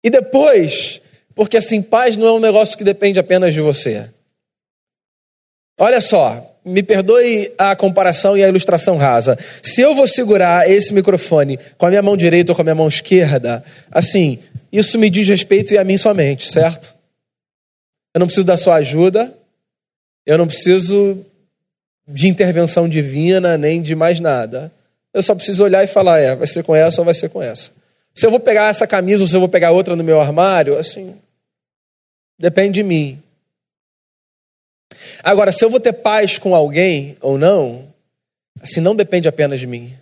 E 0.03 0.09
depois, 0.09 1.01
porque 1.35 1.57
assim, 1.57 1.81
paz 1.81 2.15
não 2.15 2.27
é 2.27 2.33
um 2.33 2.39
negócio 2.39 2.77
que 2.77 2.83
depende 2.83 3.19
apenas 3.19 3.53
de 3.53 3.61
você. 3.61 4.09
Olha 5.77 6.01
só, 6.01 6.57
me 6.63 6.83
perdoe 6.83 7.51
a 7.57 7.75
comparação 7.75 8.37
e 8.37 8.43
a 8.43 8.47
ilustração 8.47 8.97
rasa. 8.97 9.37
Se 9.63 9.81
eu 9.81 9.95
vou 9.95 10.07
segurar 10.07 10.69
esse 10.69 10.93
microfone 10.93 11.57
com 11.77 11.85
a 11.85 11.89
minha 11.89 12.01
mão 12.01 12.17
direita 12.17 12.51
ou 12.51 12.55
com 12.55 12.61
a 12.61 12.63
minha 12.63 12.75
mão 12.75 12.87
esquerda, 12.87 13.63
assim, 13.91 14.39
isso 14.71 14.99
me 14.99 15.09
diz 15.09 15.27
respeito 15.27 15.73
e 15.73 15.77
a 15.77 15.83
mim 15.83 15.97
somente, 15.97 16.49
certo? 16.51 16.98
Eu 18.13 18.19
não 18.19 18.27
preciso 18.27 18.45
da 18.45 18.57
sua 18.57 18.75
ajuda, 18.75 19.33
eu 20.25 20.37
não 20.37 20.47
preciso 20.47 21.25
de 22.07 22.27
intervenção 22.27 22.89
divina 22.89 23.57
nem 23.57 23.81
de 23.81 23.95
mais 23.95 24.19
nada. 24.19 24.71
Eu 25.13 25.21
só 25.21 25.35
preciso 25.35 25.63
olhar 25.63 25.83
e 25.83 25.87
falar, 25.87 26.19
é, 26.19 26.35
vai 26.35 26.47
ser 26.47 26.63
com 26.63 26.75
essa 26.75 27.01
ou 27.01 27.05
vai 27.05 27.13
ser 27.13 27.29
com 27.29 27.41
essa. 27.41 27.71
Se 28.13 28.25
eu 28.25 28.31
vou 28.31 28.39
pegar 28.39 28.69
essa 28.69 28.87
camisa 28.87 29.23
ou 29.23 29.27
se 29.27 29.35
eu 29.35 29.39
vou 29.39 29.49
pegar 29.49 29.71
outra 29.71 29.95
no 29.95 30.03
meu 30.03 30.19
armário, 30.19 30.77
assim, 30.77 31.15
depende 32.37 32.73
de 32.73 32.83
mim. 32.83 33.21
Agora, 35.23 35.51
se 35.51 35.63
eu 35.63 35.69
vou 35.69 35.79
ter 35.79 35.93
paz 35.93 36.37
com 36.37 36.55
alguém 36.55 37.15
ou 37.21 37.37
não, 37.37 37.87
assim, 38.61 38.81
não 38.81 38.95
depende 38.95 39.27
apenas 39.27 39.59
de 39.59 39.67
mim. 39.67 39.93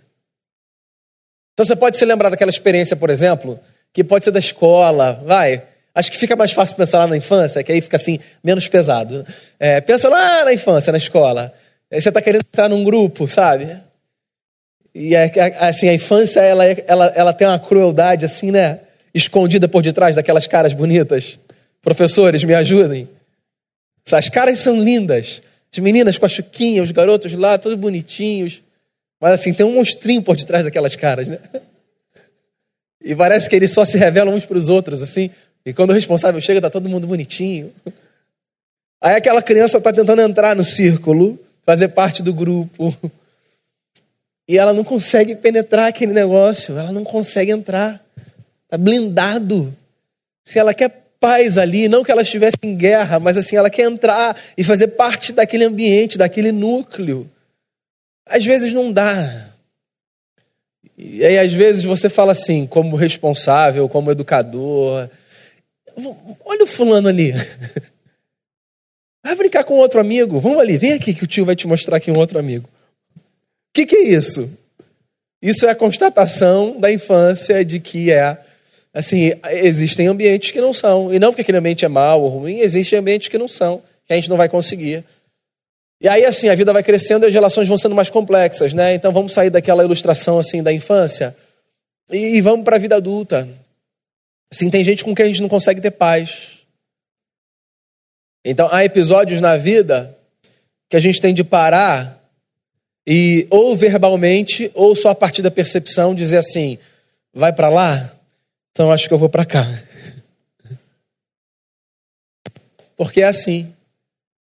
Então 1.54 1.64
você 1.66 1.76
pode 1.76 1.96
se 1.96 2.04
lembrar 2.04 2.30
daquela 2.30 2.50
experiência, 2.50 2.96
por 2.96 3.10
exemplo, 3.10 3.58
que 3.92 4.04
pode 4.04 4.24
ser 4.24 4.30
da 4.30 4.38
escola, 4.38 5.20
vai. 5.24 5.62
Acho 5.98 6.12
que 6.12 6.16
fica 6.16 6.36
mais 6.36 6.52
fácil 6.52 6.76
pensar 6.76 6.98
lá 6.98 7.08
na 7.08 7.16
infância, 7.16 7.60
que 7.60 7.72
aí 7.72 7.80
fica 7.80 7.96
assim, 7.96 8.20
menos 8.44 8.68
pesado. 8.68 9.26
É, 9.58 9.80
pensa 9.80 10.08
lá 10.08 10.44
na 10.44 10.52
infância, 10.52 10.92
na 10.92 10.96
escola. 10.96 11.52
Aí 11.90 12.00
você 12.00 12.08
está 12.08 12.22
querendo 12.22 12.42
entrar 12.42 12.68
num 12.68 12.84
grupo, 12.84 13.26
sabe? 13.26 13.76
E 14.94 15.16
é, 15.16 15.28
assim, 15.58 15.88
a 15.88 15.94
infância, 15.94 16.38
ela, 16.38 16.64
é, 16.64 16.84
ela, 16.86 17.06
ela 17.16 17.32
tem 17.32 17.48
uma 17.48 17.58
crueldade 17.58 18.24
assim, 18.24 18.52
né? 18.52 18.78
Escondida 19.12 19.66
por 19.66 19.82
detrás 19.82 20.14
daquelas 20.14 20.46
caras 20.46 20.72
bonitas. 20.72 21.40
Professores, 21.82 22.44
me 22.44 22.54
ajudem. 22.54 23.08
As 24.12 24.28
caras 24.28 24.60
são 24.60 24.80
lindas. 24.80 25.42
As 25.72 25.80
meninas 25.80 26.16
com 26.16 26.26
a 26.26 26.28
chuquinha, 26.28 26.80
os 26.80 26.92
garotos 26.92 27.32
lá, 27.32 27.58
todos 27.58 27.76
bonitinhos. 27.76 28.62
Mas 29.20 29.32
assim, 29.32 29.52
tem 29.52 29.66
um 29.66 29.74
monstrinho 29.74 30.22
por 30.22 30.36
detrás 30.36 30.64
daquelas 30.64 30.94
caras, 30.94 31.26
né? 31.26 31.40
E 33.02 33.16
parece 33.16 33.48
que 33.48 33.56
eles 33.56 33.72
só 33.72 33.84
se 33.84 33.98
revelam 33.98 34.34
uns 34.34 34.46
para 34.46 34.58
os 34.58 34.68
outros, 34.68 35.02
assim. 35.02 35.30
E 35.68 35.74
quando 35.74 35.90
o 35.90 35.92
responsável 35.92 36.40
chega, 36.40 36.62
tá 36.62 36.70
todo 36.70 36.88
mundo 36.88 37.06
bonitinho. 37.06 37.70
Aí 39.02 39.14
aquela 39.14 39.42
criança 39.42 39.76
está 39.76 39.92
tentando 39.92 40.22
entrar 40.22 40.56
no 40.56 40.64
círculo, 40.64 41.38
fazer 41.66 41.88
parte 41.88 42.22
do 42.22 42.32
grupo. 42.32 42.96
E 44.48 44.56
ela 44.56 44.72
não 44.72 44.82
consegue 44.82 45.36
penetrar 45.36 45.88
aquele 45.88 46.14
negócio, 46.14 46.78
ela 46.78 46.90
não 46.90 47.04
consegue 47.04 47.50
entrar. 47.52 48.02
Está 48.64 48.78
blindado. 48.78 49.76
Se 50.42 50.58
ela 50.58 50.72
quer 50.72 51.04
paz 51.20 51.58
ali, 51.58 51.86
não 51.86 52.02
que 52.02 52.10
ela 52.10 52.22
estivesse 52.22 52.56
em 52.62 52.74
guerra, 52.74 53.20
mas 53.20 53.36
assim, 53.36 53.54
ela 53.54 53.68
quer 53.68 53.82
entrar 53.82 54.40
e 54.56 54.64
fazer 54.64 54.88
parte 54.88 55.34
daquele 55.34 55.64
ambiente, 55.64 56.16
daquele 56.16 56.50
núcleo. 56.50 57.30
Às 58.24 58.42
vezes 58.42 58.72
não 58.72 58.90
dá. 58.90 59.48
E 60.96 61.22
aí, 61.22 61.38
às 61.38 61.52
vezes, 61.52 61.84
você 61.84 62.08
fala 62.08 62.32
assim, 62.32 62.66
como 62.66 62.96
responsável, 62.96 63.86
como 63.86 64.10
educador. 64.10 65.10
Olha 66.44 66.64
o 66.64 66.66
fulano 66.66 67.08
ali. 67.08 67.32
Vai 69.24 69.34
brincar 69.34 69.64
com 69.64 69.74
outro 69.74 70.00
amigo. 70.00 70.40
Vamos 70.40 70.58
ali, 70.58 70.78
vem 70.78 70.92
aqui 70.92 71.12
que 71.12 71.24
o 71.24 71.26
tio 71.26 71.44
vai 71.44 71.54
te 71.54 71.66
mostrar 71.66 71.96
aqui 71.96 72.10
um 72.10 72.18
outro 72.18 72.38
amigo. 72.38 72.68
O 73.16 73.20
que, 73.74 73.84
que 73.84 73.96
é 73.96 74.02
isso? 74.04 74.50
Isso 75.42 75.66
é 75.66 75.70
a 75.70 75.74
constatação 75.74 76.80
da 76.80 76.90
infância 76.90 77.64
de 77.64 77.78
que 77.78 78.10
é 78.10 78.38
assim, 78.94 79.32
existem 79.50 80.06
ambientes 80.06 80.50
que 80.50 80.60
não 80.60 80.72
são. 80.72 81.12
E 81.12 81.18
não 81.18 81.30
porque 81.30 81.42
aquele 81.42 81.58
ambiente 81.58 81.84
é 81.84 81.88
mau 81.88 82.22
ou 82.22 82.28
ruim, 82.28 82.60
existem 82.60 82.98
ambientes 82.98 83.28
que 83.28 83.38
não 83.38 83.48
são, 83.48 83.82
que 84.06 84.12
a 84.12 84.16
gente 84.16 84.30
não 84.30 84.36
vai 84.36 84.48
conseguir. 84.48 85.04
E 86.00 86.08
aí, 86.08 86.24
assim, 86.24 86.48
a 86.48 86.54
vida 86.54 86.72
vai 86.72 86.82
crescendo 86.82 87.26
e 87.26 87.28
as 87.28 87.34
relações 87.34 87.68
vão 87.68 87.76
sendo 87.76 87.94
mais 87.94 88.08
complexas, 88.08 88.72
né? 88.72 88.94
Então 88.94 89.12
vamos 89.12 89.32
sair 89.32 89.50
daquela 89.50 89.84
ilustração, 89.84 90.38
assim, 90.38 90.62
da 90.62 90.72
infância 90.72 91.36
e, 92.10 92.36
e 92.36 92.40
vamos 92.40 92.64
para 92.64 92.76
a 92.76 92.78
vida 92.78 92.96
adulta. 92.96 93.48
Assim, 94.52 94.70
tem 94.70 94.84
gente 94.84 95.04
com 95.04 95.14
quem 95.14 95.26
a 95.26 95.28
gente 95.28 95.42
não 95.42 95.48
consegue 95.48 95.80
ter 95.80 95.90
paz. 95.90 96.58
Então, 98.44 98.68
há 98.72 98.84
episódios 98.84 99.40
na 99.40 99.56
vida 99.56 100.16
que 100.88 100.96
a 100.96 101.00
gente 101.00 101.20
tem 101.20 101.34
de 101.34 101.44
parar 101.44 102.18
e, 103.06 103.46
ou 103.50 103.76
verbalmente, 103.76 104.70
ou 104.74 104.94
só 104.94 105.10
a 105.10 105.14
partir 105.14 105.42
da 105.42 105.50
percepção, 105.50 106.14
dizer 106.14 106.38
assim: 106.38 106.78
vai 107.32 107.52
para 107.52 107.68
lá, 107.68 108.14
então 108.72 108.92
acho 108.92 109.08
que 109.08 109.14
eu 109.14 109.18
vou 109.18 109.28
para 109.28 109.44
cá. 109.44 109.64
Porque 112.96 113.20
é 113.20 113.26
assim. 113.26 113.72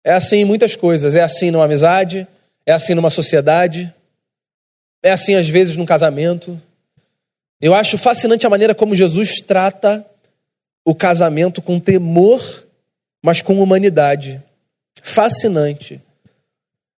É 0.04 0.13
assim 0.13 0.38
em 0.38 0.45
muitas 0.45 0.75
coisas. 0.75 1.15
É 1.15 1.21
assim 1.21 1.51
numa 1.51 1.65
amizade, 1.65 2.27
é 2.65 2.71
assim 2.71 2.93
numa 2.93 3.10
sociedade, 3.10 3.93
é 5.04 5.12
assim 5.12 5.36
às 5.36 5.47
vezes 5.47 5.75
num 5.75 5.86
casamento. 5.86 6.60
Eu 7.62 7.76
acho 7.76 7.97
fascinante 7.97 8.45
a 8.45 8.50
maneira 8.50 8.74
como 8.74 8.95
Jesus 8.95 9.39
trata 9.39 10.04
o 10.84 10.95
casamento 10.95 11.62
com 11.62 11.80
temor, 11.80 12.41
mas 13.21 13.41
com 13.41 13.62
humanidade. 13.62 14.41
Fascinante. 15.04 16.02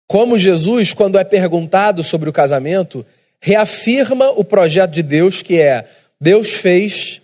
Como 0.07 0.39
Jesus, 0.39 0.93
quando 0.93 1.19
é 1.19 1.25
perguntado 1.25 2.05
sobre 2.05 2.31
o 2.31 2.33
casamento, 2.33 3.05
reafirma 3.41 4.31
o 4.31 4.45
projeto 4.45 4.93
de 4.93 5.03
Deus 5.03 5.43
que 5.43 5.61
é 5.61 5.85
Deus 6.21 6.53
fez 6.53 7.21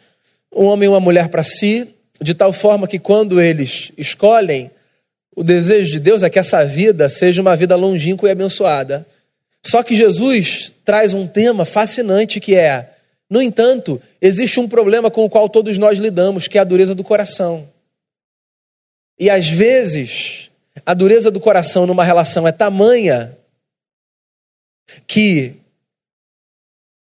um 0.53 0.65
homem 0.65 0.87
e 0.87 0.91
uma 0.91 0.99
mulher 0.99 1.29
para 1.29 1.45
si, 1.45 1.89
de 2.21 2.35
tal 2.35 2.53
forma 2.53 2.89
que 2.89 2.99
quando 2.99 3.41
eles 3.41 3.93
escolhem, 3.97 4.69
o 5.37 5.45
desejo 5.45 5.93
de 5.93 6.01
Deus 6.01 6.25
é 6.25 6.31
que 6.31 6.41
essa 6.41 6.65
vida 6.65 7.09
seja 7.09 7.41
uma 7.41 7.55
vida 7.55 7.77
longínqua 7.77 8.29
e 8.29 8.33
abençoada. 8.33 9.07
Só 9.65 9.85
que 9.85 9.95
Jesus 9.95 10.73
traz 10.85 11.15
um 11.15 11.29
tema 11.29 11.65
fascinante 11.65 12.41
que 12.41 12.57
é, 12.57 12.89
no 13.31 13.43
entanto, 13.43 14.01
existe 14.21 14.59
um 14.59 14.69
problema 14.69 15.11
com 15.11 15.25
o 15.25 15.31
qual 15.31 15.49
todos 15.49 15.77
nós 15.77 15.99
lidamos, 15.99 16.49
que 16.49 16.57
é 16.57 16.61
a 16.61 16.65
dureza 16.65 16.95
do 16.95 17.05
coração. 17.05 17.69
E 19.19 19.29
às 19.29 19.49
vezes, 19.49 20.51
a 20.87 20.95
dureza 20.95 21.31
do 21.31 21.41
coração 21.41 21.87
numa 21.87 22.05
relação 22.05 22.49
é 22.49 22.53
tamanha 22.53 23.37
que 25.07 25.57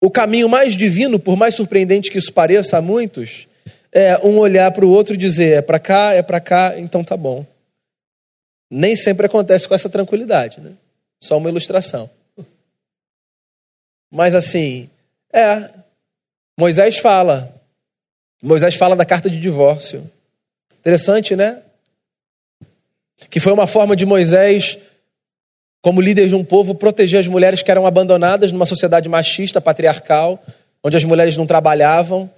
o 0.03 0.11
caminho 0.11 0.49
mais 0.49 0.77
divino, 0.77 1.19
por 1.19 1.37
mais 1.37 1.55
surpreendente 1.55 2.11
que 2.11 2.19
isso 2.19 2.33
pareça 2.33 2.79
a 2.79 2.83
muitos, 2.83 3.49
é 3.93 4.19
um 4.19 4.39
olhar 4.39 4.71
para 4.73 4.85
o 4.85 4.91
outro 4.91 5.15
e 5.15 5.19
dizer: 5.19 5.59
é 5.59 5.63
para 5.63 5.79
cá, 5.79 6.13
é 6.15 6.23
para 6.23 6.41
cá, 6.41 6.75
então 6.79 7.05
tá 7.05 7.17
bom. 7.17 7.47
Nem 8.71 8.97
sempre 8.97 9.27
acontece 9.27 9.69
com 9.69 9.75
essa 9.75 9.89
tranquilidade, 9.89 10.61
né? 10.61 10.73
Só 11.23 11.37
uma 11.37 11.49
ilustração. 11.49 12.11
Mas 14.11 14.35
assim, 14.35 14.89
é. 15.33 15.84
Moisés 16.59 16.99
fala. 16.99 17.55
Moisés 18.43 18.75
fala 18.75 18.95
da 18.95 19.05
carta 19.05 19.29
de 19.29 19.39
divórcio. 19.39 20.09
Interessante, 20.81 21.35
né? 21.35 21.59
Que 23.31 23.41
foi 23.41 23.53
uma 23.53 23.67
forma 23.67 23.97
de 23.97 24.05
Moisés 24.05 24.79
como 25.81 26.01
líder 26.01 26.29
de 26.29 26.35
um 26.35 26.45
povo, 26.45 26.75
proteger 26.75 27.21
as 27.21 27.29
mulheres 27.29 27.63
que 27.63 27.71
eram 27.71 27.87
abandonadas 27.87 28.51
numa 28.51 28.65
sociedade 28.65 29.07
machista, 29.07 29.61
patriarcal, 29.61 30.43
onde 30.83 30.97
as 30.97 31.05
mulheres 31.05 31.37
não 31.37 31.47
trabalhavam. 31.47 32.31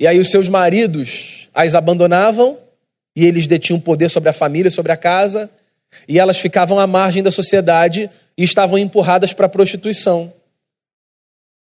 E 0.00 0.06
aí 0.06 0.18
os 0.18 0.28
seus 0.28 0.48
maridos 0.48 1.48
as 1.54 1.74
abandonavam 1.74 2.58
e 3.14 3.24
eles 3.24 3.46
detinham 3.46 3.80
poder 3.80 4.08
sobre 4.08 4.28
a 4.28 4.32
família, 4.32 4.70
sobre 4.70 4.92
a 4.92 4.96
casa, 4.96 5.50
e 6.06 6.18
elas 6.18 6.38
ficavam 6.38 6.78
à 6.78 6.86
margem 6.86 7.22
da 7.22 7.30
sociedade 7.30 8.08
e 8.36 8.44
estavam 8.44 8.78
empurradas 8.78 9.32
para 9.32 9.46
a 9.46 9.48
prostituição. 9.48 10.32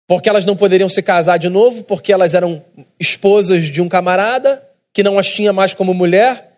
Porque 0.07 0.29
elas 0.29 0.45
não 0.45 0.55
poderiam 0.55 0.89
se 0.89 1.01
casar 1.01 1.37
de 1.37 1.49
novo, 1.49 1.83
porque 1.83 2.13
elas 2.13 2.33
eram 2.33 2.63
esposas 2.99 3.65
de 3.65 3.81
um 3.81 3.89
camarada 3.89 4.61
que 4.93 5.03
não 5.03 5.17
as 5.17 5.27
tinha 5.29 5.51
mais 5.51 5.73
como 5.73 5.93
mulher, 5.93 6.53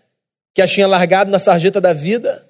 que 0.53 0.61
as 0.61 0.71
tinha 0.71 0.87
largado 0.87 1.31
na 1.31 1.39
sarjeta 1.39 1.79
da 1.79 1.93
vida 1.93 2.47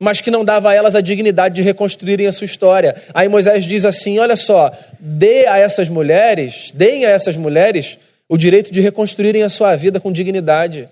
mas 0.00 0.20
que 0.20 0.30
não 0.30 0.44
dava 0.44 0.70
a 0.70 0.74
elas 0.74 0.94
a 0.94 1.00
dignidade 1.00 1.56
de 1.56 1.62
reconstruírem 1.62 2.26
a 2.26 2.32
sua 2.32 2.44
história. 2.44 3.02
Aí 3.12 3.28
Moisés 3.28 3.64
diz 3.64 3.84
assim: 3.84 4.18
olha 4.18 4.36
só, 4.36 4.72
dê 5.00 5.46
a 5.46 5.58
essas 5.58 5.88
mulheres, 5.88 6.70
deem 6.72 7.04
a 7.04 7.10
essas 7.10 7.36
mulheres 7.36 7.98
o 8.28 8.36
direito 8.36 8.70
de 8.70 8.80
reconstruírem 8.80 9.42
a 9.42 9.48
sua 9.48 9.74
vida 9.74 9.98
com 9.98 10.12
dignidade. 10.12 10.88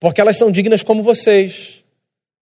Porque 0.00 0.20
elas 0.20 0.36
são 0.36 0.50
dignas 0.50 0.82
como 0.82 1.02
vocês. 1.02 1.84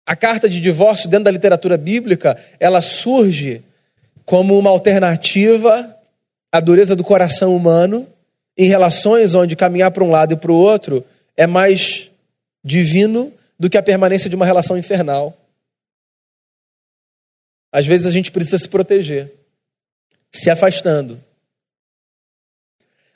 A 0.07 0.17
carta 0.17 0.49
de 0.49 0.61
divórcio, 0.61 1.09
dentro 1.09 1.25
da 1.25 1.31
literatura 1.31 1.77
bíblica, 1.77 2.37
ela 2.59 2.81
surge 2.81 3.63
como 4.29 4.59
uma 4.59 4.69
alternativa 4.69 5.97
à 6.53 6.61
dureza 6.61 6.95
do 6.95 7.03
coração 7.03 7.57
humano 7.57 8.07
em 8.59 8.69
relações 8.69 9.35
onde 9.35 9.57
caminhar 9.57 9.91
para 9.91 10.05
um 10.05 10.11
lado 10.11 10.35
e 10.35 10.37
para 10.37 10.53
o 10.53 10.55
outro 10.55 11.03
é 11.35 11.47
mais 11.47 12.11
divino 12.63 13.33
do 13.59 13.71
que 13.71 13.79
a 13.79 13.83
permanência 13.83 14.29
de 14.29 14.37
uma 14.37 14.45
relação 14.45 14.77
infernal. 14.77 15.35
Às 17.73 17.87
vezes 17.87 18.07
a 18.07 18.11
gente 18.11 18.31
precisa 18.31 18.59
se 18.59 18.69
proteger, 18.69 19.33
se 20.31 20.51
afastando. 20.51 21.19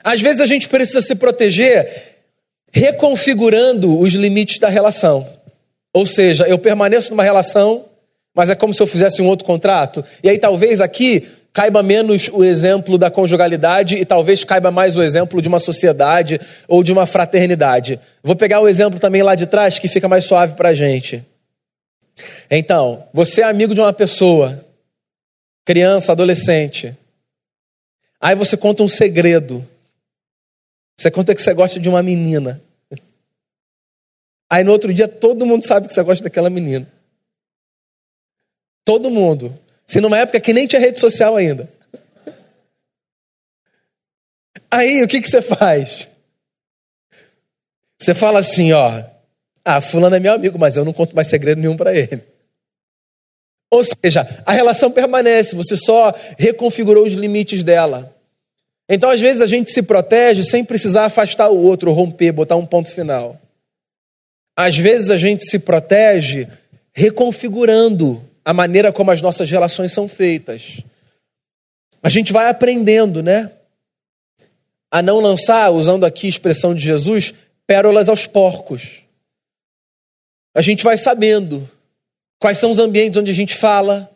Às 0.03 0.19
vezes 0.19 0.41
a 0.41 0.47
gente 0.47 0.67
precisa 0.67 1.01
se 1.03 1.13
proteger 1.13 2.25
reconfigurando 2.71 3.99
os 3.99 4.15
limites 4.15 4.57
da 4.57 4.67
relação. 4.67 5.31
Ou 5.93 6.07
seja, 6.07 6.47
eu 6.47 6.57
permaneço 6.57 7.11
numa 7.11 7.23
relação, 7.23 7.85
mas 8.33 8.49
é 8.49 8.55
como 8.55 8.73
se 8.73 8.81
eu 8.81 8.87
fizesse 8.87 9.21
um 9.21 9.27
outro 9.27 9.45
contrato. 9.45 10.03
E 10.23 10.29
aí 10.29 10.37
talvez 10.37 10.81
aqui 10.81 11.27
caiba 11.53 11.83
menos 11.83 12.29
o 12.33 12.43
exemplo 12.43 12.97
da 12.97 13.11
conjugalidade 13.11 13.95
e 13.95 14.03
talvez 14.03 14.43
caiba 14.43 14.71
mais 14.71 14.97
o 14.97 15.03
exemplo 15.03 15.41
de 15.41 15.47
uma 15.47 15.59
sociedade 15.59 16.41
ou 16.67 16.81
de 16.83 16.91
uma 16.91 17.05
fraternidade. 17.05 17.99
Vou 18.23 18.35
pegar 18.35 18.59
o 18.59 18.67
exemplo 18.67 18.99
também 18.99 19.21
lá 19.21 19.35
de 19.35 19.45
trás 19.45 19.77
que 19.77 19.87
fica 19.87 20.07
mais 20.07 20.25
suave 20.25 20.55
para 20.55 20.69
a 20.69 20.73
gente. 20.73 21.23
Então, 22.49 23.03
você 23.13 23.41
é 23.41 23.43
amigo 23.43 23.75
de 23.75 23.81
uma 23.81 23.93
pessoa, 23.93 24.63
criança, 25.63 26.11
adolescente. 26.11 26.95
Aí 28.19 28.35
você 28.35 28.57
conta 28.57 28.81
um 28.81 28.87
segredo. 28.87 29.65
Você 30.97 31.11
conta 31.11 31.35
que 31.35 31.41
você 31.41 31.53
gosta 31.53 31.79
de 31.79 31.89
uma 31.89 32.01
menina. 32.01 32.61
Aí 34.49 34.63
no 34.63 34.71
outro 34.71 34.93
dia 34.93 35.07
todo 35.07 35.45
mundo 35.45 35.65
sabe 35.65 35.87
que 35.87 35.93
você 35.93 36.01
gosta 36.03 36.23
daquela 36.23 36.49
menina. 36.49 36.87
Todo 38.85 39.09
mundo. 39.09 39.53
Se 39.85 40.01
numa 40.01 40.17
época 40.17 40.39
que 40.39 40.53
nem 40.53 40.67
tinha 40.67 40.81
rede 40.81 40.99
social 40.99 41.35
ainda. 41.35 41.71
Aí 44.71 45.03
o 45.03 45.07
que, 45.07 45.21
que 45.21 45.29
você 45.29 45.41
faz? 45.41 46.07
Você 47.99 48.13
fala 48.13 48.39
assim, 48.39 48.71
ó. 48.73 49.03
Ah, 49.63 49.79
fulano 49.79 50.15
é 50.15 50.19
meu 50.19 50.33
amigo, 50.33 50.59
mas 50.59 50.75
eu 50.75 50.83
não 50.83 50.91
conto 50.91 51.15
mais 51.15 51.27
segredo 51.27 51.61
nenhum 51.61 51.77
para 51.77 51.95
ele. 51.95 52.21
Ou 53.71 53.83
seja, 53.83 54.43
a 54.45 54.51
relação 54.51 54.91
permanece, 54.91 55.55
você 55.55 55.75
só 55.75 56.13
reconfigurou 56.37 57.05
os 57.05 57.13
limites 57.13 57.63
dela. 57.63 58.13
Então, 58.89 59.09
às 59.09 59.21
vezes, 59.21 59.41
a 59.41 59.47
gente 59.47 59.71
se 59.71 59.81
protege 59.81 60.43
sem 60.43 60.65
precisar 60.65 61.05
afastar 61.05 61.49
o 61.49 61.57
outro, 61.57 61.91
romper, 61.91 62.31
botar 62.33 62.55
um 62.55 62.65
ponto 62.65 62.91
final. 62.91 63.39
Às 64.55 64.77
vezes, 64.77 65.09
a 65.09 65.17
gente 65.17 65.49
se 65.49 65.57
protege 65.57 66.47
reconfigurando 66.93 68.21
a 68.45 68.53
maneira 68.53 68.91
como 68.91 69.11
as 69.11 69.21
nossas 69.21 69.49
relações 69.49 69.91
são 69.91 70.07
feitas. 70.07 70.81
A 72.01 72.09
gente 72.09 72.33
vai 72.33 72.49
aprendendo, 72.49 73.23
né? 73.23 73.51
A 74.91 75.01
não 75.01 75.19
lançar, 75.19 75.71
usando 75.71 76.03
aqui 76.03 76.27
a 76.27 76.29
expressão 76.29 76.75
de 76.75 76.83
Jesus, 76.83 77.33
pérolas 77.65 78.09
aos 78.09 78.27
porcos. 78.27 79.01
A 80.53 80.61
gente 80.61 80.83
vai 80.83 80.97
sabendo 80.97 81.69
quais 82.39 82.57
são 82.57 82.71
os 82.71 82.79
ambientes 82.79 83.17
onde 83.17 83.31
a 83.31 83.33
gente 83.33 83.55
fala, 83.55 84.11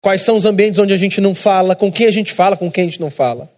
quais 0.00 0.22
são 0.22 0.36
os 0.36 0.46
ambientes 0.46 0.78
onde 0.78 0.92
a 0.92 0.96
gente 0.96 1.20
não 1.20 1.34
fala, 1.34 1.76
com 1.76 1.92
quem 1.92 2.06
a 2.06 2.10
gente 2.10 2.32
fala, 2.32 2.56
com 2.56 2.70
quem 2.70 2.82
a 2.82 2.84
gente 2.86 3.00
não 3.00 3.10
fala. 3.10 3.52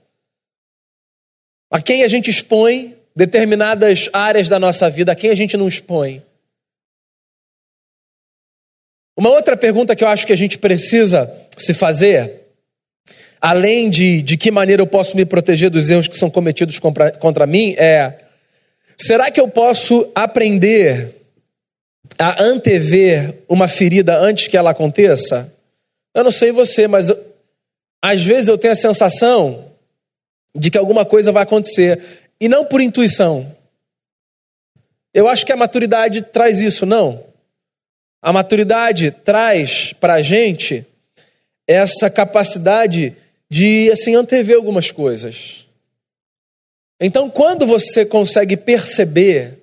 A 1.70 1.80
quem 1.80 2.02
a 2.02 2.08
gente 2.08 2.30
expõe 2.30 2.96
determinadas 3.14 4.10
áreas 4.12 4.48
da 4.48 4.58
nossa 4.58 4.90
vida, 4.90 5.12
a 5.12 5.16
quem 5.16 5.30
a 5.30 5.34
gente 5.34 5.56
não 5.56 5.66
expõe. 5.66 6.22
Uma 9.16 9.30
outra 9.30 9.56
pergunta 9.56 9.96
que 9.96 10.04
eu 10.04 10.08
acho 10.08 10.26
que 10.26 10.32
a 10.32 10.36
gente 10.36 10.58
precisa 10.58 11.32
se 11.56 11.72
fazer, 11.72 12.32
além 13.40 13.88
de 13.88 14.20
de 14.20 14.36
que 14.36 14.50
maneira 14.50 14.82
eu 14.82 14.86
posso 14.86 15.16
me 15.16 15.24
proteger 15.24 15.70
dos 15.70 15.88
erros 15.88 16.06
que 16.06 16.18
são 16.18 16.28
cometidos 16.28 16.78
contra, 16.78 17.10
contra 17.12 17.46
mim, 17.46 17.74
é: 17.78 18.18
será 18.96 19.30
que 19.30 19.40
eu 19.40 19.48
posso 19.48 20.10
aprender 20.14 21.14
a 22.18 22.42
antever 22.42 23.34
uma 23.48 23.68
ferida 23.68 24.18
antes 24.18 24.48
que 24.48 24.56
ela 24.56 24.70
aconteça? 24.70 25.50
Eu 26.14 26.22
não 26.22 26.30
sei 26.30 26.52
você, 26.52 26.86
mas 26.86 27.08
eu, 27.08 27.18
às 28.02 28.22
vezes 28.22 28.48
eu 28.48 28.58
tenho 28.58 28.72
a 28.72 28.76
sensação 28.76 29.64
de 30.54 30.70
que 30.70 30.78
alguma 30.78 31.04
coisa 31.04 31.32
vai 31.32 31.42
acontecer, 31.42 32.00
e 32.40 32.48
não 32.48 32.64
por 32.64 32.80
intuição. 32.80 33.50
Eu 35.12 35.26
acho 35.26 35.46
que 35.46 35.52
a 35.52 35.56
maturidade 35.56 36.20
traz 36.20 36.60
isso, 36.60 36.84
não. 36.84 37.24
A 38.26 38.32
maturidade 38.32 39.12
traz 39.12 39.92
para 39.92 40.14
a 40.14 40.20
gente 40.20 40.84
essa 41.64 42.10
capacidade 42.10 43.14
de 43.48 43.88
assim 43.92 44.16
antever 44.16 44.56
algumas 44.56 44.90
coisas. 44.90 45.68
Então, 47.00 47.30
quando 47.30 47.64
você 47.64 48.04
consegue 48.04 48.56
perceber 48.56 49.62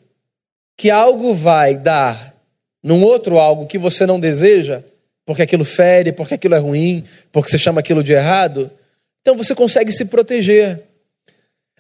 que 0.78 0.89
algo 0.89 1.34
vai 1.34 1.76
dar 1.76 2.34
num 2.82 3.04
outro 3.04 3.38
algo 3.38 3.67
que 3.67 3.78
você 3.78 4.06
não 4.06 4.17
deseja, 4.17 4.82
porque 5.26 5.41
aquilo 5.41 5.65
fere, 5.65 6.13
porque 6.13 6.36
aquilo 6.36 6.56
é 6.56 6.60
ruim, 6.60 7.04
porque 7.34 7.52
você 7.52 7.58
chama 7.58 7.82
aquilo 7.82 8.02
de 8.02 8.13
errado, 8.13 8.71
então 9.19 9.36
você 9.36 9.54
consegue 9.54 9.91
se 9.91 10.06
proteger. 10.06 10.82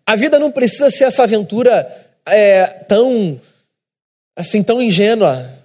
A 0.05 0.17
vida 0.17 0.37
não 0.37 0.51
precisa 0.51 0.91
ser 0.91 1.05
essa 1.05 1.23
aventura 1.23 1.89
é, 2.25 2.65
tão 2.65 3.39
assim 4.35 4.61
tão 4.61 4.81
ingênua. 4.81 5.62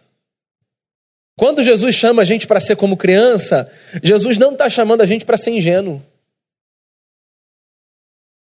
Quando 1.38 1.62
Jesus 1.62 1.94
chama 1.94 2.22
a 2.22 2.24
gente 2.24 2.48
para 2.48 2.58
ser 2.58 2.74
como 2.74 2.96
criança, 2.96 3.70
Jesus 4.02 4.38
não 4.38 4.50
está 4.50 4.68
chamando 4.68 5.02
a 5.02 5.06
gente 5.06 5.24
para 5.24 5.36
ser 5.36 5.52
ingênuo. 5.52 6.04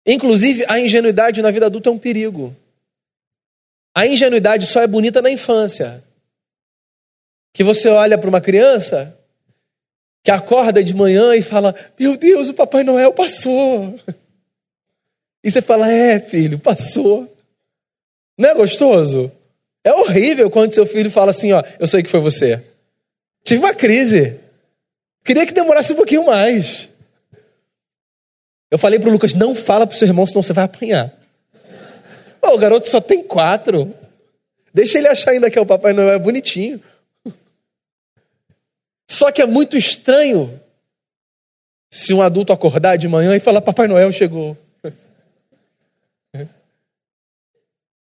Inclusive, 0.05 0.65
a 0.67 0.77
ingenuidade 0.77 1.41
na 1.41 1.51
vida 1.51 1.67
adulta 1.67 1.87
é 1.87 1.93
um 1.93 1.97
perigo. 1.97 2.53
A 3.95 4.05
ingenuidade 4.05 4.65
só 4.65 4.81
é 4.81 4.87
bonita 4.87 5.21
na 5.21 5.31
infância. 5.31 6.03
Que 7.53 7.63
você 7.63 7.87
olha 7.87 8.17
para 8.17 8.27
uma 8.27 8.41
criança 8.41 9.17
que 10.21 10.29
acorda 10.29 10.83
de 10.83 10.93
manhã 10.93 11.33
e 11.33 11.41
fala: 11.41 11.73
Meu 11.97 12.17
Deus, 12.17 12.49
o 12.49 12.53
Papai 12.53 12.83
Noel 12.83 13.13
passou. 13.13 13.97
E 15.41 15.49
você 15.49 15.61
fala: 15.61 15.89
É, 15.89 16.19
filho, 16.19 16.59
passou. 16.59 17.33
Não 18.37 18.49
é 18.49 18.53
gostoso? 18.53 19.31
É 19.81 19.93
horrível 19.93 20.51
quando 20.51 20.73
seu 20.73 20.85
filho 20.85 21.09
fala 21.09 21.31
assim: 21.31 21.53
Ó, 21.53 21.63
eu 21.79 21.87
sei 21.87 22.03
que 22.03 22.09
foi 22.09 22.19
você. 22.19 22.70
Tive 23.43 23.59
uma 23.59 23.73
crise. 23.73 24.39
Queria 25.23 25.45
que 25.45 25.53
demorasse 25.53 25.93
um 25.93 25.95
pouquinho 25.95 26.25
mais. 26.25 26.89
Eu 28.69 28.77
falei 28.77 28.99
pro 28.99 29.11
Lucas: 29.11 29.33
não 29.33 29.55
fala 29.55 29.85
pro 29.85 29.97
seu 29.97 30.07
irmão, 30.07 30.25
senão 30.25 30.41
você 30.41 30.53
vai 30.53 30.63
apanhar. 30.63 31.13
O 32.41 32.57
garoto 32.57 32.89
só 32.89 32.99
tem 32.99 33.23
quatro. 33.23 33.93
Deixa 34.73 34.97
ele 34.97 35.07
achar 35.07 35.31
ainda 35.31 35.49
que 35.49 35.59
é 35.59 35.61
o 35.61 35.65
Papai 35.65 35.93
Noel, 35.93 36.13
é 36.13 36.19
bonitinho. 36.19 36.81
Só 39.09 39.31
que 39.31 39.41
é 39.41 39.45
muito 39.45 39.75
estranho 39.75 40.59
se 41.91 42.13
um 42.13 42.21
adulto 42.21 42.53
acordar 42.53 42.97
de 42.97 43.07
manhã 43.07 43.35
e 43.35 43.39
falar: 43.39 43.61
Papai 43.61 43.87
Noel 43.87 44.11
chegou. 44.11 44.57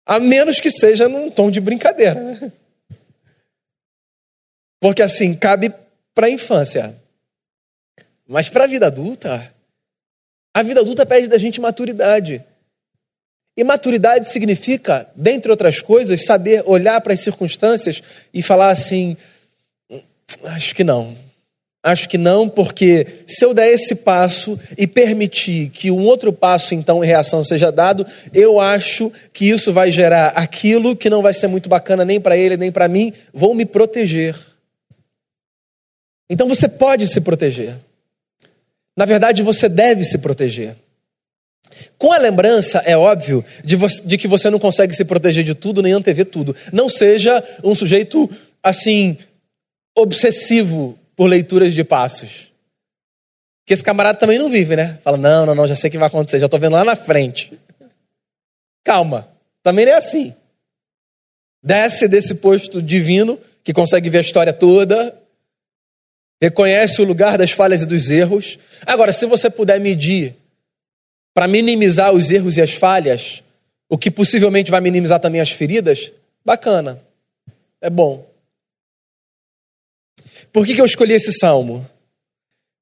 A 0.04 0.18
menos 0.18 0.58
que 0.58 0.70
seja 0.70 1.08
num 1.08 1.30
tom 1.30 1.50
de 1.50 1.60
brincadeira. 1.60 2.14
Né? 2.14 2.52
Porque 4.80 5.02
assim, 5.02 5.34
cabe 5.34 5.72
para 6.14 6.26
a 6.26 6.30
infância. 6.30 6.94
Mas 8.26 8.48
para 8.48 8.64
a 8.64 8.66
vida 8.66 8.86
adulta, 8.86 9.52
a 10.54 10.62
vida 10.62 10.80
adulta 10.80 11.06
pede 11.06 11.28
da 11.28 11.38
gente 11.38 11.60
maturidade. 11.60 12.44
E 13.56 13.64
maturidade 13.64 14.28
significa, 14.28 15.08
dentre 15.16 15.50
outras 15.50 15.80
coisas, 15.80 16.24
saber 16.24 16.62
olhar 16.64 17.00
para 17.00 17.12
as 17.12 17.20
circunstâncias 17.20 18.02
e 18.32 18.42
falar 18.42 18.70
assim: 18.70 19.16
acho 20.44 20.74
que 20.74 20.84
não. 20.84 21.16
Acho 21.82 22.08
que 22.08 22.18
não, 22.18 22.48
porque 22.48 23.06
se 23.26 23.44
eu 23.44 23.54
der 23.54 23.72
esse 23.72 23.94
passo 23.94 24.58
e 24.76 24.86
permitir 24.86 25.70
que 25.70 25.90
um 25.90 26.04
outro 26.04 26.32
passo, 26.32 26.74
então, 26.74 27.02
em 27.02 27.06
reação 27.06 27.44
seja 27.44 27.70
dado, 27.70 28.04
eu 28.34 28.60
acho 28.60 29.12
que 29.32 29.48
isso 29.48 29.72
vai 29.72 29.90
gerar 29.90 30.28
aquilo 30.30 30.96
que 30.96 31.08
não 31.08 31.22
vai 31.22 31.32
ser 31.32 31.46
muito 31.46 31.68
bacana 31.68 32.04
nem 32.04 32.20
para 32.20 32.36
ele, 32.36 32.56
nem 32.56 32.70
para 32.70 32.88
mim. 32.88 33.12
Vou 33.32 33.54
me 33.54 33.64
proteger. 33.64 34.36
Então 36.28 36.48
você 36.48 36.68
pode 36.68 37.06
se 37.08 37.20
proteger. 37.20 37.76
Na 38.96 39.04
verdade, 39.04 39.42
você 39.42 39.68
deve 39.68 40.04
se 40.04 40.18
proteger. 40.18 40.76
Com 41.96 42.12
a 42.12 42.18
lembrança, 42.18 42.78
é 42.84 42.96
óbvio, 42.96 43.44
de, 43.64 43.76
de, 44.04 44.18
que 44.18 44.28
você 44.28 44.50
não 44.50 44.58
consegue 44.58 44.94
se 44.94 45.04
proteger 45.04 45.44
de 45.44 45.54
tudo 45.54 45.82
nem 45.82 45.92
antever 45.92 46.24
tudo. 46.24 46.54
Não 46.72 46.88
seja 46.88 47.42
um 47.62 47.74
sujeito, 47.74 48.28
assim, 48.62 49.16
obsessivo 49.96 50.98
por 51.16 51.26
leituras 51.26 51.74
de 51.74 51.84
passos. 51.84 52.48
Que 53.66 53.74
esse 53.74 53.84
camarada 53.84 54.18
também 54.18 54.38
não 54.38 54.48
vive, 54.48 54.76
né? 54.76 54.98
Fala, 55.02 55.16
não, 55.16 55.46
não, 55.46 55.54
não, 55.54 55.66
já 55.66 55.74
sei 55.74 55.88
o 55.88 55.90
que 55.90 55.98
vai 55.98 56.08
acontecer, 56.08 56.38
já 56.38 56.46
estou 56.46 56.60
vendo 56.60 56.72
lá 56.72 56.84
na 56.84 56.96
frente. 56.96 57.52
Calma, 58.84 59.28
também 59.62 59.84
não 59.84 59.92
é 59.92 59.96
assim. 59.96 60.34
Desce 61.62 62.08
desse 62.08 62.36
posto 62.36 62.80
divino, 62.80 63.38
que 63.62 63.72
consegue 63.72 64.08
ver 64.08 64.18
a 64.18 64.22
história 64.22 64.52
toda, 64.52 65.14
reconhece 66.40 67.02
o 67.02 67.04
lugar 67.04 67.36
das 67.36 67.50
falhas 67.50 67.82
e 67.82 67.86
dos 67.86 68.10
erros. 68.10 68.58
Agora, 68.86 69.12
se 69.12 69.26
você 69.26 69.50
puder 69.50 69.80
medir 69.80 70.34
para 71.34 71.48
minimizar 71.48 72.12
os 72.12 72.30
erros 72.30 72.56
e 72.56 72.62
as 72.62 72.72
falhas, 72.72 73.42
o 73.88 73.98
que 73.98 74.10
possivelmente 74.10 74.70
vai 74.70 74.80
minimizar 74.80 75.20
também 75.20 75.40
as 75.40 75.50
feridas, 75.50 76.10
bacana, 76.44 77.00
é 77.80 77.90
bom. 77.90 78.26
Por 80.52 80.66
que, 80.66 80.74
que 80.74 80.80
eu 80.80 80.86
escolhi 80.86 81.14
esse 81.14 81.32
salmo? 81.32 81.88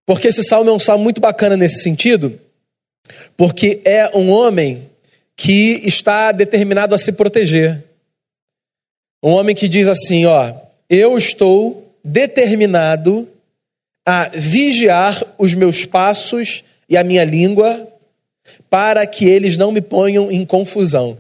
Porque 0.04 0.28
esse 0.28 0.44
salmo 0.44 0.70
é 0.70 0.72
um 0.72 0.78
salmo 0.78 1.04
muito 1.04 1.20
bacana 1.20 1.56
nesse 1.56 1.82
sentido, 1.82 2.38
porque 3.36 3.80
é 3.84 4.16
um 4.16 4.30
homem 4.30 4.88
que 5.34 5.82
está 5.84 6.32
determinado 6.32 6.94
a 6.94 6.98
se 6.98 7.12
proteger. 7.12 7.82
Um 9.22 9.30
homem 9.30 9.54
que 9.54 9.68
diz 9.68 9.88
assim: 9.88 10.24
Ó, 10.26 10.54
eu 10.88 11.18
estou 11.18 11.92
determinado 12.02 13.28
a 14.06 14.28
vigiar 14.28 15.20
os 15.36 15.52
meus 15.52 15.84
passos 15.84 16.62
e 16.88 16.96
a 16.96 17.02
minha 17.02 17.24
língua, 17.24 17.92
para 18.70 19.04
que 19.04 19.24
eles 19.24 19.56
não 19.56 19.72
me 19.72 19.80
ponham 19.80 20.30
em 20.30 20.46
confusão. 20.46 21.18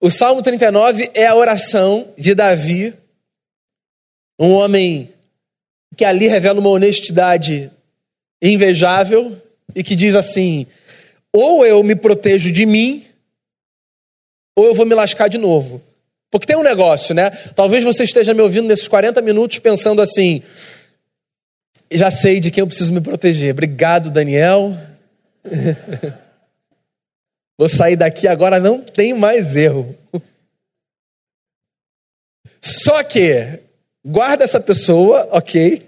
O 0.00 0.10
Salmo 0.10 0.42
39 0.42 1.10
é 1.12 1.26
a 1.26 1.34
oração 1.34 2.08
de 2.16 2.34
Davi, 2.34 2.94
um 4.38 4.52
homem 4.52 5.12
que 5.96 6.04
ali 6.04 6.28
revela 6.28 6.60
uma 6.60 6.70
honestidade 6.70 7.70
invejável 8.40 9.36
e 9.74 9.82
que 9.82 9.96
diz 9.96 10.14
assim: 10.14 10.66
ou 11.32 11.66
eu 11.66 11.82
me 11.82 11.94
protejo 11.94 12.50
de 12.50 12.64
mim, 12.64 13.04
ou 14.56 14.66
eu 14.66 14.74
vou 14.74 14.86
me 14.86 14.94
lascar 14.94 15.28
de 15.28 15.36
novo. 15.36 15.82
Porque 16.30 16.46
tem 16.46 16.56
um 16.56 16.62
negócio, 16.62 17.14
né? 17.14 17.30
Talvez 17.54 17.82
você 17.82 18.04
esteja 18.04 18.32
me 18.32 18.42
ouvindo 18.42 18.68
nesses 18.68 18.86
40 18.86 19.20
minutos 19.20 19.58
pensando 19.58 20.00
assim: 20.00 20.42
já 21.92 22.10
sei 22.10 22.40
de 22.40 22.50
quem 22.50 22.60
eu 22.60 22.66
preciso 22.66 22.92
me 22.92 23.00
proteger. 23.00 23.52
Obrigado, 23.52 24.10
Daniel. 24.10 24.76
Vou 27.58 27.68
sair 27.68 27.96
daqui 27.96 28.28
agora, 28.28 28.60
não 28.60 28.80
tem 28.80 29.12
mais 29.12 29.56
erro. 29.56 29.96
Só 32.60 33.02
que, 33.02 33.60
guarda 34.04 34.44
essa 34.44 34.60
pessoa, 34.60 35.28
ok? 35.32 35.82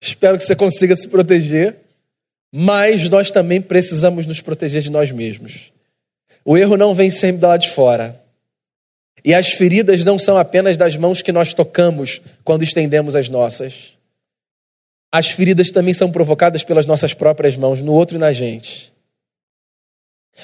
Espero 0.00 0.38
que 0.38 0.44
você 0.44 0.54
consiga 0.54 0.94
se 0.94 1.08
proteger, 1.08 1.76
mas 2.52 3.08
nós 3.08 3.30
também 3.30 3.60
precisamos 3.60 4.26
nos 4.26 4.40
proteger 4.40 4.80
de 4.82 4.90
nós 4.90 5.10
mesmos. 5.10 5.72
O 6.44 6.56
erro 6.56 6.76
não 6.76 6.94
vem 6.94 7.10
sempre 7.10 7.40
do 7.40 7.46
lado 7.48 7.62
de 7.62 7.70
fora. 7.70 8.22
E 9.24 9.34
as 9.34 9.50
feridas 9.50 10.04
não 10.04 10.18
são 10.18 10.38
apenas 10.38 10.76
das 10.76 10.96
mãos 10.96 11.20
que 11.20 11.32
nós 11.32 11.52
tocamos 11.52 12.20
quando 12.44 12.62
estendemos 12.62 13.16
as 13.16 13.28
nossas. 13.28 13.97
As 15.10 15.28
feridas 15.28 15.70
também 15.70 15.94
são 15.94 16.10
provocadas 16.10 16.62
pelas 16.62 16.86
nossas 16.86 17.14
próprias 17.14 17.56
mãos, 17.56 17.80
no 17.80 17.92
outro 17.92 18.16
e 18.16 18.20
na 18.20 18.32
gente. 18.32 18.92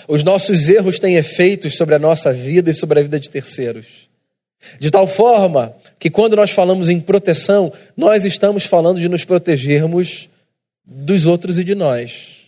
Os 0.09 0.23
nossos 0.23 0.69
erros 0.69 0.99
têm 0.99 1.17
efeitos 1.17 1.77
sobre 1.77 1.95
a 1.95 1.99
nossa 1.99 2.33
vida 2.33 2.71
e 2.71 2.75
sobre 2.75 2.99
a 2.99 3.03
vida 3.03 3.21
de 3.21 3.31
terceiros. 3.31 4.09
De 4.81 4.91
tal 4.91 5.07
forma 5.07 5.75
que 5.99 6.11
quando 6.11 6.37
nós 6.37 6.51
falamos 6.51 6.89
em 6.89 7.01
proteção, 7.01 7.73
nós 7.97 8.25
estamos 8.25 8.65
falando 8.65 8.99
de 8.99 9.09
nos 9.09 9.25
protegermos 9.25 10.29
dos 10.85 11.27
outros 11.27 11.59
e 11.59 11.65
de 11.65 11.75
nós. 11.75 12.45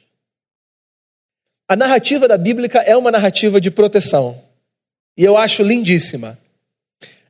A 1.68 1.76
narrativa 1.76 2.26
da 2.28 2.38
Bíblia 2.38 2.70
é 2.84 2.96
uma 2.96 3.10
narrativa 3.10 3.60
de 3.60 3.70
proteção. 3.70 4.40
E 5.16 5.24
eu 5.24 5.36
acho 5.36 5.62
lindíssima. 5.62 6.38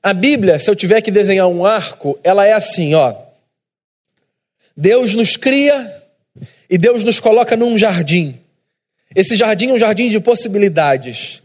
A 0.02 0.12
Bíblia, 0.12 0.58
se 0.58 0.70
eu 0.70 0.76
tiver 0.76 1.00
que 1.00 1.10
desenhar 1.10 1.48
um 1.48 1.64
arco, 1.64 2.18
ela 2.22 2.46
é 2.46 2.52
assim, 2.52 2.94
ó. 2.94 3.25
Deus 4.76 5.14
nos 5.14 5.36
cria 5.36 6.04
e 6.68 6.76
Deus 6.76 7.02
nos 7.02 7.18
coloca 7.18 7.56
num 7.56 7.78
jardim. 7.78 8.38
Esse 9.14 9.34
jardim 9.34 9.68
é 9.68 9.72
um 9.72 9.78
jardim 9.78 10.08
de 10.08 10.20
possibilidades. 10.20 11.42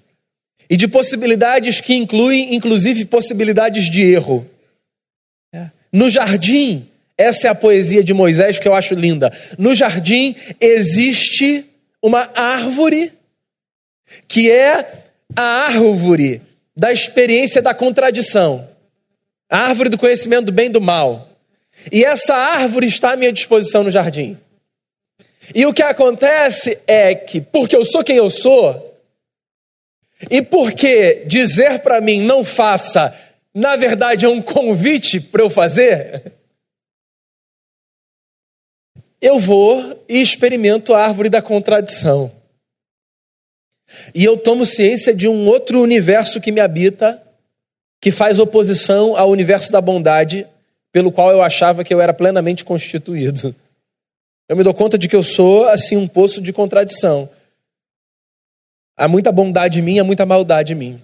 E 0.69 0.75
de 0.75 0.87
possibilidades 0.87 1.79
que 1.79 1.93
incluem, 1.93 2.55
inclusive, 2.55 3.05
possibilidades 3.05 3.89
de 3.89 4.01
erro. 4.01 4.49
No 5.91 6.09
jardim, 6.09 6.87
essa 7.17 7.47
é 7.47 7.49
a 7.51 7.55
poesia 7.55 8.03
de 8.03 8.13
Moisés 8.13 8.57
que 8.57 8.67
eu 8.67 8.73
acho 8.73 8.95
linda. 8.95 9.31
No 9.57 9.75
jardim 9.75 10.35
existe 10.59 11.65
uma 12.01 12.29
árvore 12.33 13.11
que 14.27 14.49
é 14.49 15.03
a 15.35 15.41
árvore 15.41 16.41
da 16.75 16.91
experiência 16.91 17.61
da 17.61 17.73
contradição. 17.73 18.67
A 19.49 19.59
árvore 19.67 19.89
do 19.89 19.97
conhecimento 19.97 20.45
do 20.45 20.51
bem 20.51 20.67
e 20.67 20.69
do 20.69 20.81
mal. 20.81 21.30
E 21.89 22.03
essa 22.03 22.35
árvore 22.35 22.87
está 22.87 23.13
à 23.13 23.15
minha 23.15 23.31
disposição 23.31 23.83
no 23.83 23.91
jardim. 23.91 24.37
E 25.55 25.65
o 25.65 25.73
que 25.73 25.81
acontece 25.81 26.79
é 26.85 27.15
que, 27.15 27.41
porque 27.41 27.75
eu 27.75 27.83
sou 27.83 28.03
quem 28.03 28.17
eu 28.17 28.29
sou, 28.29 28.91
e 30.29 30.41
porque 30.41 31.23
dizer 31.25 31.79
para 31.79 31.99
mim 31.99 32.21
não 32.21 32.45
faça, 32.45 33.17
na 33.53 33.75
verdade 33.75 34.25
é 34.25 34.29
um 34.29 34.41
convite 34.41 35.19
para 35.19 35.41
eu 35.41 35.49
fazer, 35.49 36.33
eu 39.19 39.39
vou 39.39 40.03
e 40.07 40.21
experimento 40.21 40.93
a 40.93 41.03
árvore 41.03 41.29
da 41.29 41.41
contradição. 41.41 42.31
E 44.15 44.23
eu 44.23 44.37
tomo 44.37 44.65
ciência 44.65 45.13
de 45.13 45.27
um 45.27 45.47
outro 45.47 45.81
universo 45.81 46.39
que 46.39 46.51
me 46.51 46.61
habita, 46.61 47.21
que 47.99 48.11
faz 48.11 48.39
oposição 48.39 49.15
ao 49.15 49.29
universo 49.29 49.71
da 49.71 49.81
bondade 49.81 50.47
pelo 50.91 51.11
qual 51.11 51.31
eu 51.31 51.41
achava 51.41 51.83
que 51.83 51.93
eu 51.93 52.01
era 52.01 52.13
plenamente 52.13 52.65
constituído. 52.65 53.55
Eu 54.47 54.55
me 54.55 54.63
dou 54.63 54.73
conta 54.73 54.97
de 54.97 55.07
que 55.07 55.15
eu 55.15 55.23
sou, 55.23 55.65
assim, 55.67 55.95
um 55.95 56.07
poço 56.07 56.41
de 56.41 56.51
contradição. 56.51 57.29
Há 58.97 59.07
muita 59.07 59.31
bondade 59.31 59.79
em 59.79 59.81
mim, 59.81 59.99
há 59.99 60.03
muita 60.03 60.25
maldade 60.25 60.73
em 60.73 60.75
mim. 60.75 61.01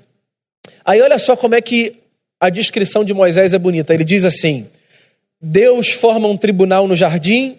Aí 0.84 1.02
olha 1.02 1.18
só 1.18 1.36
como 1.36 1.56
é 1.56 1.62
que 1.62 1.96
a 2.40 2.50
descrição 2.50 3.04
de 3.04 3.14
Moisés 3.14 3.54
é 3.54 3.58
bonita. 3.58 3.94
Ele 3.94 4.04
diz 4.04 4.26
assim: 4.26 4.68
Deus 5.42 5.90
forma 5.92 6.28
um 6.28 6.38
tribunal 6.38 6.88
no 6.88 6.96
jardim, 6.96 7.58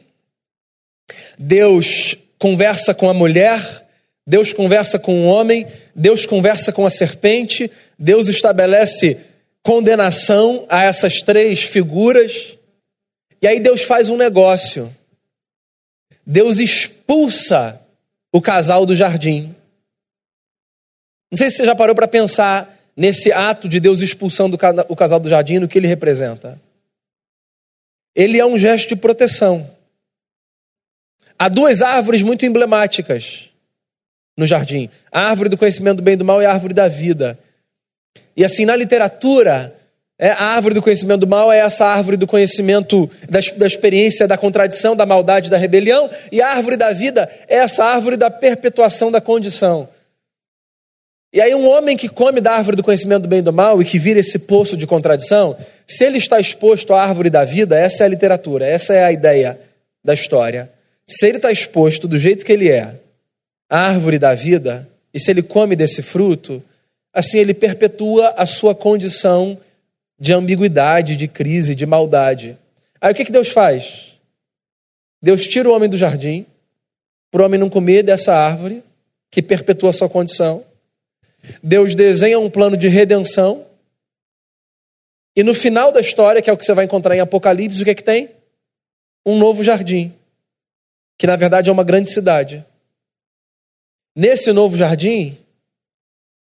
Deus 1.39 2.17
conversa 2.39 2.93
com 2.95 3.09
a 3.09 3.15
mulher, 3.15 3.87
Deus 4.27 4.53
conversa 4.53 4.99
com 4.99 5.23
o 5.23 5.27
homem, 5.27 5.67
Deus 5.95 6.27
conversa 6.27 6.73
com 6.73 6.85
a 6.85 6.91
serpente, 6.91 7.71
Deus 7.99 8.29
estabelece 8.29 9.19
condenação 9.69 10.65
a 10.71 10.83
essas 10.85 11.21
três 11.21 11.63
figuras 11.63 12.57
E 13.43 13.47
aí 13.47 13.61
Deus 13.61 13.83
faz 13.83 14.09
um 14.09 14.17
negócio. 14.17 14.91
Deus 16.25 16.57
expulsa 16.57 17.79
o 18.33 18.41
casal 18.41 18.87
do 18.87 18.97
jardim. 18.97 19.55
Não 21.31 21.37
sei 21.37 21.51
se 21.51 21.59
você 21.59 21.67
já 21.67 21.77
parou 21.77 21.95
para 21.95 22.09
pensar 22.09 22.75
nesse 22.97 23.31
ato 23.31 23.69
de 23.69 23.79
Deus 23.79 24.01
expulsando 24.01 24.59
o 24.89 24.97
casal 24.97 25.21
do 25.21 25.29
jardim, 25.29 25.59
no 25.59 25.69
que 25.69 25.77
ele 25.77 25.87
representa. 25.87 26.59
Ele 28.17 28.41
é 28.41 28.47
um 28.47 28.59
gesto 28.59 28.89
de 28.89 28.97
proteção. 28.97 29.71
Há 31.39 31.51
duas 31.51 31.83
árvores 31.83 32.23
muito 32.23 32.47
emblemáticas 32.47 33.51
no 34.35 34.47
jardim: 34.47 34.89
a 35.13 35.29
árvore 35.29 35.51
do 35.51 35.59
conhecimento 35.59 35.99
do 35.99 36.03
bem 36.03 36.15
e 36.15 36.17
do 36.17 36.25
mal 36.25 36.41
e 36.41 36.47
a 36.47 36.53
árvore 36.53 36.73
da 36.73 36.89
vida. 36.89 37.39
E 38.37 38.45
assim, 38.45 38.65
na 38.65 38.77
literatura, 38.77 39.75
é, 40.19 40.31
a 40.31 40.45
árvore 40.45 40.75
do 40.75 40.83
conhecimento 40.83 41.21
do 41.21 41.27
mal 41.27 41.53
é 41.53 41.59
essa 41.59 41.87
árvore 41.87 42.17
do 42.17 42.27
conhecimento, 42.27 43.09
da, 43.29 43.39
da 43.57 43.67
experiência 43.67 44.27
da 44.27 44.37
contradição, 44.37 44.97
da 44.97 45.07
maldade, 45.07 45.49
da 45.49 45.57
rebelião, 45.57 46.11
e 46.33 46.43
a 46.43 46.49
árvore 46.49 46.77
da 46.77 46.93
vida 46.93 47.31
é 47.47 47.57
essa 47.57 47.85
árvore 47.85 48.17
da 48.17 48.31
perpetuação 48.31 49.13
da 49.13 49.21
condição. 49.21 49.89
E 51.33 51.41
aí, 51.41 51.55
um 51.55 51.69
homem 51.69 51.97
que 51.97 52.09
come 52.09 52.41
da 52.41 52.53
árvore 52.53 52.77
do 52.77 52.83
conhecimento 52.83 53.23
do 53.23 53.29
bem 53.29 53.41
e 53.41 53.43
do 53.43 53.53
mal 53.53 53.81
e 53.83 53.85
que 53.85 53.99
vira 53.99 54.19
esse 54.19 54.39
poço 54.39 54.77
de 54.77 54.87
contradição, 54.87 55.57
se 55.87 56.05
ele 56.05 56.17
está 56.17 56.41
exposto 56.41 56.95
à 56.95 57.03
árvore 57.03 57.29
da 57.29 57.45
vida, 57.45 57.79
essa 57.79 58.03
é 58.03 58.07
a 58.07 58.09
literatura, 58.09 58.67
essa 58.67 58.95
é 58.95 59.05
a 59.05 59.13
ideia 59.13 59.61
da 60.03 60.15
história. 60.15 60.73
Se 61.07 61.27
ele 61.27 61.37
está 61.37 61.53
exposto 61.53 62.09
do 62.09 62.19
jeito 62.19 62.45
que 62.47 62.53
ele 62.53 62.71
é, 62.71 62.95
à 63.69 63.89
árvore 63.89 64.19
da 64.19 64.35
vida, 64.35 64.89
e 65.13 65.21
se 65.21 65.31
ele 65.31 65.43
come 65.43 65.77
desse 65.77 66.03
fruto, 66.03 66.63
assim 67.13 67.39
ele 67.39 67.55
perpetua 67.55 68.35
a 68.37 68.47
sua 68.47 68.75
condição 68.75 69.59
de 70.19 70.33
ambiguidade, 70.33 71.17
de 71.17 71.29
crise, 71.29 71.75
de 71.75 71.87
maldade. 71.87 72.57
Aí 73.01 73.13
o 73.13 73.15
que, 73.15 73.25
que 73.25 73.33
Deus 73.33 73.49
faz? 73.49 74.19
Deus 75.23 75.47
tira 75.47 75.69
o 75.69 75.73
homem 75.75 75.89
do 75.89 75.97
jardim, 75.97 76.47
para 77.31 77.43
o 77.43 77.45
homem 77.45 77.59
não 77.59 77.71
comer 77.71 78.03
dessa 78.03 78.35
árvore 78.35 78.83
que 79.31 79.43
perpetua 79.43 79.91
a 79.91 79.93
sua 79.93 80.09
condição. 80.09 80.65
Deus 81.63 81.95
desenha 81.95 82.39
um 82.39 82.51
plano 82.51 82.77
de 82.77 82.89
redenção. 82.89 83.67
E 85.37 85.43
no 85.43 85.55
final 85.55 85.93
da 85.93 86.01
história, 86.01 86.43
que 86.43 86.51
é 86.51 86.53
o 86.53 86.57
que 86.57 86.65
você 86.65 86.75
vai 86.75 86.85
encontrar 86.85 87.15
em 87.15 87.21
Apocalipse, 87.21 87.83
o 87.83 87.85
que 87.85 87.91
é 87.91 87.95
que 87.95 88.03
tem? 88.03 88.31
Um 89.25 89.39
novo 89.39 89.63
jardim, 89.63 90.13
que 91.19 91.27
na 91.27 91.37
verdade 91.37 91.69
é 91.69 91.73
uma 91.73 91.85
grande 91.85 92.11
cidade. 92.11 92.65
Nesse 94.17 94.53
novo 94.53 94.77
jardim, 94.77 95.37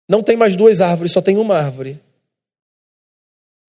não 0.09 0.23
tem 0.23 0.37
mais 0.37 0.57
duas 0.57 0.81
árvores, 0.81 1.13
só 1.13 1.21
tem 1.21 1.37
uma 1.37 1.57
árvore. 1.57 1.99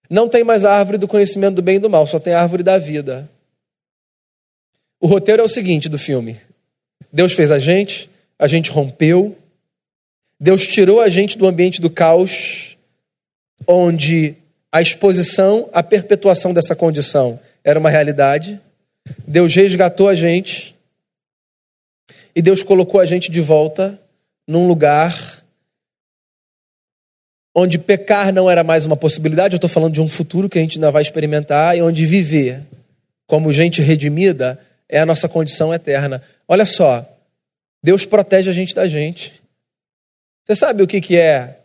Não 0.09 0.29
tem 0.29 0.43
mais 0.43 0.63
a 0.65 0.73
árvore 0.73 0.97
do 0.97 1.07
conhecimento 1.07 1.55
do 1.55 1.61
bem 1.61 1.77
e 1.77 1.79
do 1.79 1.89
mal, 1.89 2.05
só 2.05 2.19
tem 2.19 2.33
a 2.33 2.41
árvore 2.41 2.63
da 2.63 2.77
vida. 2.77 3.29
O 4.99 5.07
roteiro 5.07 5.41
é 5.41 5.45
o 5.45 5.49
seguinte 5.49 5.89
do 5.89 5.97
filme: 5.97 6.37
Deus 7.11 7.33
fez 7.33 7.51
a 7.51 7.59
gente, 7.59 8.09
a 8.37 8.47
gente 8.47 8.69
rompeu, 8.69 9.37
Deus 10.39 10.67
tirou 10.67 11.01
a 11.01 11.09
gente 11.09 11.37
do 11.37 11.47
ambiente 11.47 11.81
do 11.81 11.89
caos, 11.89 12.77
onde 13.67 14.35
a 14.71 14.81
exposição, 14.81 15.69
a 15.73 15.81
perpetuação 15.81 16.53
dessa 16.53 16.75
condição 16.75 17.39
era 17.63 17.79
uma 17.79 17.89
realidade. 17.89 18.59
Deus 19.27 19.53
resgatou 19.55 20.09
a 20.09 20.15
gente 20.15 20.75
e 22.35 22.41
Deus 22.41 22.61
colocou 22.61 22.99
a 22.99 23.05
gente 23.05 23.31
de 23.31 23.39
volta 23.39 23.99
num 24.47 24.67
lugar 24.67 25.34
onde 27.55 27.79
pecar 27.79 28.33
não 28.33 28.51
era 28.51 28.63
mais 28.63 28.85
uma 28.85 28.97
possibilidade. 28.97 29.55
Eu 29.55 29.57
estou 29.57 29.69
falando 29.69 29.93
de 29.93 30.01
um 30.01 30.09
futuro 30.09 30.49
que 30.49 30.59
a 30.59 30.61
gente 30.61 30.77
ainda 30.77 30.91
vai 30.91 31.01
experimentar 31.01 31.77
e 31.77 31.81
onde 31.81 32.05
viver 32.05 32.61
como 33.25 33.53
gente 33.53 33.81
redimida 33.81 34.59
é 34.89 34.99
a 34.99 35.05
nossa 35.05 35.29
condição 35.29 35.73
eterna. 35.73 36.21
Olha 36.47 36.65
só, 36.65 37.03
Deus 37.81 38.05
protege 38.05 38.49
a 38.49 38.53
gente 38.53 38.75
da 38.75 38.87
gente. 38.87 39.33
Você 40.45 40.55
sabe 40.55 40.83
o 40.83 40.87
que 40.87 41.17
é 41.17 41.59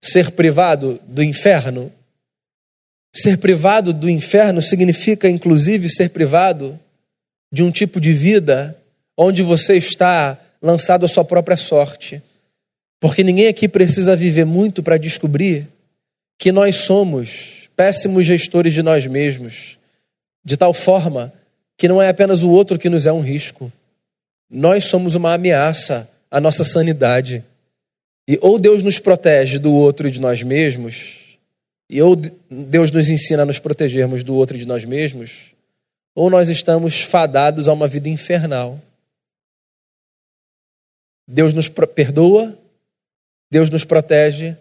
ser 0.00 0.30
privado 0.30 1.00
do 1.06 1.22
inferno? 1.22 1.92
Ser 3.14 3.36
privado 3.36 3.92
do 3.92 4.08
inferno 4.08 4.62
significa, 4.62 5.28
inclusive, 5.28 5.90
ser 5.90 6.10
privado 6.10 6.78
de 7.52 7.62
um 7.62 7.70
tipo 7.70 8.00
de 8.00 8.12
vida 8.12 8.74
onde 9.18 9.42
você 9.42 9.76
está 9.76 10.38
lançado 10.62 11.04
à 11.04 11.08
sua 11.08 11.24
própria 11.24 11.58
sorte. 11.58 12.22
Porque 13.02 13.24
ninguém 13.24 13.48
aqui 13.48 13.66
precisa 13.66 14.14
viver 14.14 14.46
muito 14.46 14.80
para 14.80 14.96
descobrir 14.96 15.66
que 16.38 16.52
nós 16.52 16.76
somos 16.76 17.68
péssimos 17.74 18.24
gestores 18.24 18.72
de 18.72 18.80
nós 18.80 19.08
mesmos, 19.08 19.76
de 20.44 20.56
tal 20.56 20.72
forma 20.72 21.32
que 21.76 21.88
não 21.88 22.00
é 22.00 22.08
apenas 22.08 22.44
o 22.44 22.50
outro 22.50 22.78
que 22.78 22.88
nos 22.88 23.04
é 23.04 23.12
um 23.12 23.18
risco. 23.18 23.72
Nós 24.48 24.84
somos 24.84 25.16
uma 25.16 25.34
ameaça 25.34 26.08
à 26.30 26.40
nossa 26.40 26.62
sanidade. 26.62 27.44
E 28.28 28.38
ou 28.40 28.56
Deus 28.56 28.84
nos 28.84 29.00
protege 29.00 29.58
do 29.58 29.72
outro 29.74 30.06
e 30.06 30.10
de 30.12 30.20
nós 30.20 30.40
mesmos, 30.44 31.36
e 31.90 32.00
ou 32.00 32.14
Deus 32.14 32.92
nos 32.92 33.10
ensina 33.10 33.42
a 33.42 33.46
nos 33.46 33.58
protegermos 33.58 34.22
do 34.22 34.32
outro 34.36 34.56
e 34.56 34.60
de 34.60 34.66
nós 34.66 34.84
mesmos, 34.84 35.52
ou 36.14 36.30
nós 36.30 36.48
estamos 36.48 37.00
fadados 37.00 37.66
a 37.66 37.72
uma 37.72 37.88
vida 37.88 38.08
infernal. 38.08 38.80
Deus 41.26 41.52
nos 41.52 41.66
perdoa, 41.66 42.56
Deus 43.52 43.68
nos 43.68 43.84
protege 43.84 44.56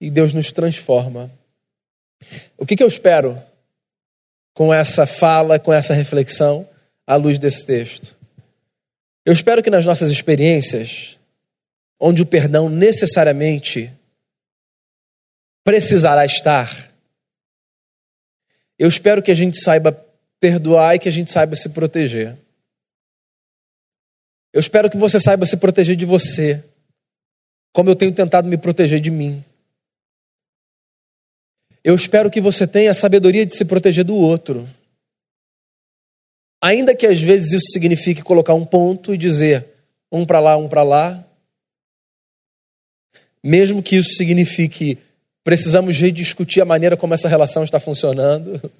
e 0.00 0.10
Deus 0.10 0.32
nos 0.32 0.50
transforma. 0.50 1.30
O 2.58 2.66
que, 2.66 2.74
que 2.74 2.82
eu 2.82 2.88
espero 2.88 3.40
com 4.52 4.74
essa 4.74 5.06
fala, 5.06 5.60
com 5.60 5.72
essa 5.72 5.94
reflexão, 5.94 6.68
à 7.06 7.14
luz 7.14 7.38
desse 7.38 7.64
texto? 7.64 8.16
Eu 9.24 9.32
espero 9.32 9.62
que 9.62 9.70
nas 9.70 9.86
nossas 9.86 10.10
experiências 10.10 11.20
onde 12.00 12.20
o 12.20 12.26
perdão 12.26 12.68
necessariamente 12.68 13.92
precisará 15.62 16.24
estar. 16.24 16.90
Eu 18.76 18.88
espero 18.88 19.22
que 19.22 19.30
a 19.30 19.36
gente 19.36 19.56
saiba 19.60 19.92
perdoar 20.40 20.96
e 20.96 20.98
que 20.98 21.08
a 21.08 21.12
gente 21.12 21.30
saiba 21.30 21.54
se 21.54 21.68
proteger. 21.68 22.36
Eu 24.52 24.58
espero 24.58 24.90
que 24.90 24.96
você 24.96 25.20
saiba 25.20 25.46
se 25.46 25.56
proteger 25.56 25.94
de 25.94 26.04
você, 26.04 26.64
como 27.76 27.90
eu 27.90 27.94
tenho 27.94 28.10
tentado 28.10 28.48
me 28.48 28.56
proteger 28.56 28.98
de 28.98 29.10
mim. 29.10 29.44
Eu 31.84 31.94
espero 31.94 32.30
que 32.30 32.40
você 32.40 32.66
tenha 32.66 32.90
a 32.90 32.94
sabedoria 32.94 33.44
de 33.44 33.54
se 33.54 33.66
proteger 33.66 34.02
do 34.02 34.16
outro. 34.16 34.66
Ainda 36.58 36.96
que 36.96 37.06
às 37.06 37.20
vezes 37.20 37.52
isso 37.52 37.70
signifique 37.72 38.22
colocar 38.22 38.54
um 38.54 38.64
ponto 38.64 39.12
e 39.12 39.18
dizer 39.18 39.66
um 40.10 40.24
para 40.24 40.40
lá, 40.40 40.56
um 40.56 40.70
para 40.70 40.82
lá, 40.82 41.22
mesmo 43.42 43.82
que 43.82 43.96
isso 43.96 44.14
signifique 44.14 44.96
precisamos 45.44 45.98
rediscutir 45.98 46.62
a 46.62 46.66
maneira 46.66 46.96
como 46.96 47.12
essa 47.12 47.28
relação 47.28 47.62
está 47.62 47.78
funcionando, 47.78 48.72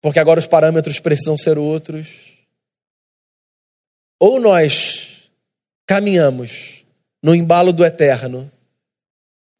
porque 0.00 0.18
agora 0.18 0.40
os 0.40 0.46
parâmetros 0.46 0.98
precisam 0.98 1.36
ser 1.36 1.58
outros. 1.58 2.32
Ou 4.18 4.40
nós 4.40 5.28
caminhamos 5.84 6.81
no 7.22 7.34
embalo 7.34 7.72
do 7.72 7.84
eterno, 7.84 8.50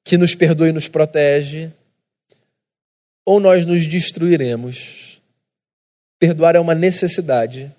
que 0.04 0.18
nos 0.18 0.34
perdoa 0.34 0.68
e 0.68 0.72
nos 0.72 0.88
protege, 0.88 1.70
ou 3.24 3.38
nós 3.38 3.64
nos 3.64 3.86
destruiremos. 3.86 5.20
Perdoar 6.18 6.56
é 6.56 6.60
uma 6.60 6.74
necessidade. 6.74 7.72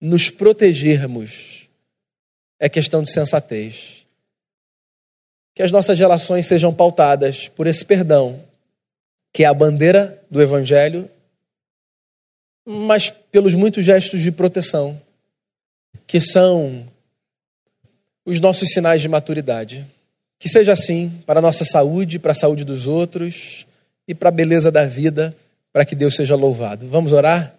Nos 0.00 0.28
protegermos 0.28 1.68
é 2.60 2.68
questão 2.68 3.02
de 3.02 3.10
sensatez 3.10 3.98
que 5.58 5.62
as 5.64 5.72
nossas 5.72 5.98
relações 5.98 6.46
sejam 6.46 6.72
pautadas 6.72 7.48
por 7.48 7.66
esse 7.66 7.84
perdão, 7.84 8.40
que 9.32 9.42
é 9.42 9.46
a 9.48 9.52
bandeira 9.52 10.22
do 10.30 10.40
Evangelho, 10.40 11.10
mas 12.64 13.10
pelos 13.10 13.56
muitos 13.56 13.84
gestos 13.84 14.22
de 14.22 14.30
proteção, 14.30 14.96
que 16.06 16.20
são 16.20 16.86
os 18.28 18.38
nossos 18.38 18.68
sinais 18.70 19.00
de 19.00 19.08
maturidade. 19.08 19.86
Que 20.38 20.48
seja 20.48 20.72
assim 20.72 21.10
para 21.26 21.40
a 21.40 21.42
nossa 21.42 21.64
saúde, 21.64 22.18
para 22.18 22.32
a 22.32 22.34
saúde 22.34 22.62
dos 22.62 22.86
outros 22.86 23.66
e 24.06 24.14
para 24.14 24.28
a 24.28 24.32
beleza 24.32 24.70
da 24.70 24.84
vida, 24.84 25.34
para 25.72 25.84
que 25.84 25.96
Deus 25.96 26.14
seja 26.14 26.36
louvado. 26.36 26.86
Vamos 26.88 27.12
orar? 27.12 27.57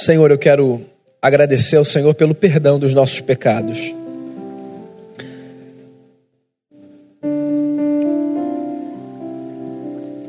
Senhor, 0.00 0.30
eu 0.30 0.38
quero 0.38 0.80
agradecer 1.20 1.76
ao 1.76 1.84
Senhor 1.84 2.14
pelo 2.14 2.34
perdão 2.34 2.78
dos 2.78 2.94
nossos 2.94 3.20
pecados. 3.20 3.94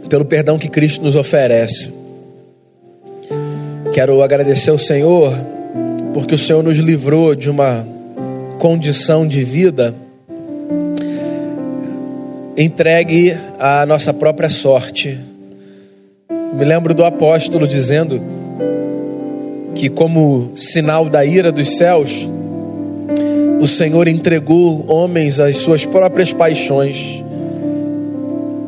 Pelo 0.09 0.25
perdão 0.25 0.59
que 0.59 0.67
Cristo 0.67 1.01
nos 1.01 1.15
oferece. 1.15 1.93
Quero 3.93 4.21
agradecer 4.21 4.71
ao 4.71 4.77
Senhor 4.77 5.33
porque 6.13 6.35
o 6.35 6.37
Senhor 6.37 6.61
nos 6.61 6.77
livrou 6.77 7.33
de 7.33 7.49
uma 7.49 7.87
condição 8.59 9.25
de 9.25 9.41
vida 9.41 9.95
entregue 12.57 13.33
à 13.57 13.85
nossa 13.85 14.13
própria 14.13 14.49
sorte. 14.49 15.17
Me 16.53 16.65
lembro 16.65 16.93
do 16.93 17.05
apóstolo 17.05 17.65
dizendo 17.65 18.40
que, 19.75 19.89
como 19.89 20.51
sinal 20.55 21.09
da 21.09 21.25
ira 21.25 21.51
dos 21.51 21.77
céus, 21.77 22.29
o 23.59 23.67
Senhor 23.67 24.07
entregou 24.07 24.85
homens 24.87 25.39
às 25.39 25.57
suas 25.57 25.85
próprias 25.85 26.33
paixões. 26.33 27.23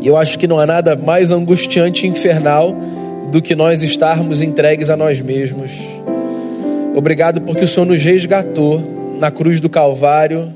E 0.02 0.08
eu 0.08 0.16
acho 0.16 0.38
que 0.38 0.48
não 0.48 0.60
há 0.60 0.66
nada 0.66 0.96
mais 0.96 1.32
angustiante 1.32 2.06
e 2.06 2.10
infernal 2.10 2.76
do 3.32 3.42
que 3.42 3.56
nós 3.56 3.82
estarmos 3.82 4.42
entregues 4.42 4.90
a 4.90 4.98
nós 4.98 5.20
mesmos. 5.20 5.72
Obrigado 6.96 7.42
porque 7.42 7.66
o 7.66 7.68
Senhor 7.68 7.86
nos 7.86 8.04
resgatou 8.04 9.16
na 9.20 9.32
cruz 9.32 9.60
do 9.60 9.70
Calvário. 9.70 10.54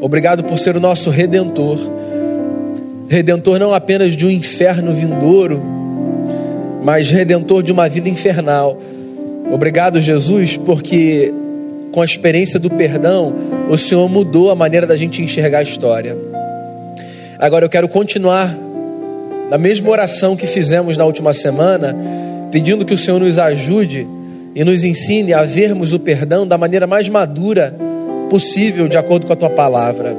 Obrigado 0.00 0.44
por 0.44 0.58
ser 0.58 0.76
o 0.76 0.80
nosso 0.80 1.08
redentor. 1.08 1.78
Redentor 3.08 3.58
não 3.58 3.72
apenas 3.72 4.14
de 4.14 4.26
um 4.26 4.30
inferno 4.30 4.92
vindouro, 4.92 5.62
mas 6.84 7.08
redentor 7.08 7.62
de 7.62 7.72
uma 7.72 7.88
vida 7.88 8.08
infernal. 8.08 8.78
Obrigado, 9.50 10.00
Jesus, 10.00 10.56
porque 10.56 11.32
com 11.90 12.02
a 12.02 12.04
experiência 12.04 12.60
do 12.60 12.70
perdão, 12.70 13.34
o 13.70 13.78
Senhor 13.78 14.08
mudou 14.08 14.50
a 14.50 14.54
maneira 14.54 14.86
da 14.86 14.96
gente 14.96 15.22
enxergar 15.22 15.58
a 15.58 15.62
história. 15.62 16.16
Agora 17.38 17.64
eu 17.64 17.68
quero 17.68 17.88
continuar 17.88 18.54
na 19.50 19.56
mesma 19.56 19.88
oração 19.88 20.36
que 20.36 20.46
fizemos 20.46 20.96
na 20.96 21.04
última 21.04 21.32
semana, 21.32 21.96
pedindo 22.52 22.84
que 22.84 22.92
o 22.92 22.98
Senhor 22.98 23.18
nos 23.20 23.38
ajude 23.38 24.06
e 24.54 24.62
nos 24.64 24.84
ensine 24.84 25.32
a 25.32 25.42
vermos 25.44 25.92
o 25.92 25.98
perdão 25.98 26.46
da 26.46 26.58
maneira 26.58 26.86
mais 26.86 27.08
madura 27.08 27.74
possível, 28.28 28.86
de 28.86 28.96
acordo 28.96 29.26
com 29.26 29.32
a 29.32 29.36
tua 29.36 29.50
palavra. 29.50 30.14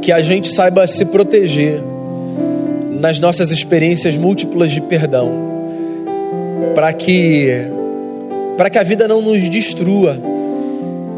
Que 0.00 0.10
a 0.10 0.22
gente 0.22 0.48
saiba 0.48 0.86
se 0.86 1.04
proteger 1.04 1.80
nas 2.98 3.18
nossas 3.18 3.50
experiências 3.50 4.16
múltiplas 4.16 4.72
de 4.72 4.80
perdão, 4.80 5.32
para 6.74 6.92
que 6.92 7.68
para 8.60 8.68
que 8.68 8.76
a 8.76 8.82
vida 8.82 9.08
não 9.08 9.22
nos 9.22 9.48
destrua, 9.48 10.18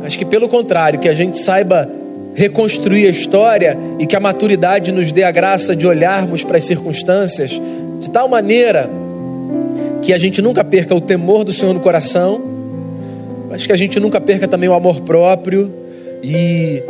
mas 0.01 0.15
que 0.15 0.25
pelo 0.25 0.49
contrário, 0.49 1.01
que 1.01 1.09
a 1.09 1.13
gente 1.13 1.41
saiba 1.41 1.91
reconstruir 2.37 3.05
a 3.09 3.11
história 3.11 3.77
e 3.99 4.07
que 4.07 4.15
a 4.15 4.21
maturidade 4.21 4.93
nos 4.93 5.11
dê 5.11 5.25
a 5.25 5.33
graça 5.33 5.75
de 5.75 5.85
olharmos 5.85 6.45
para 6.45 6.59
as 6.59 6.63
circunstâncias 6.63 7.61
de 7.99 8.09
tal 8.11 8.29
maneira 8.29 8.89
que 10.03 10.13
a 10.13 10.19
gente 10.19 10.41
nunca 10.41 10.63
perca 10.63 10.95
o 10.95 11.01
temor 11.01 11.43
do 11.43 11.53
Senhor 11.53 11.75
no 11.75 11.81
coração, 11.81 12.41
mas 13.51 13.67
que 13.67 13.73
a 13.73 13.77
gente 13.77 13.99
nunca 13.99 14.21
perca 14.21 14.47
também 14.47 14.69
o 14.69 14.75
amor 14.75 15.01
próprio 15.01 15.69
e, 16.23 16.81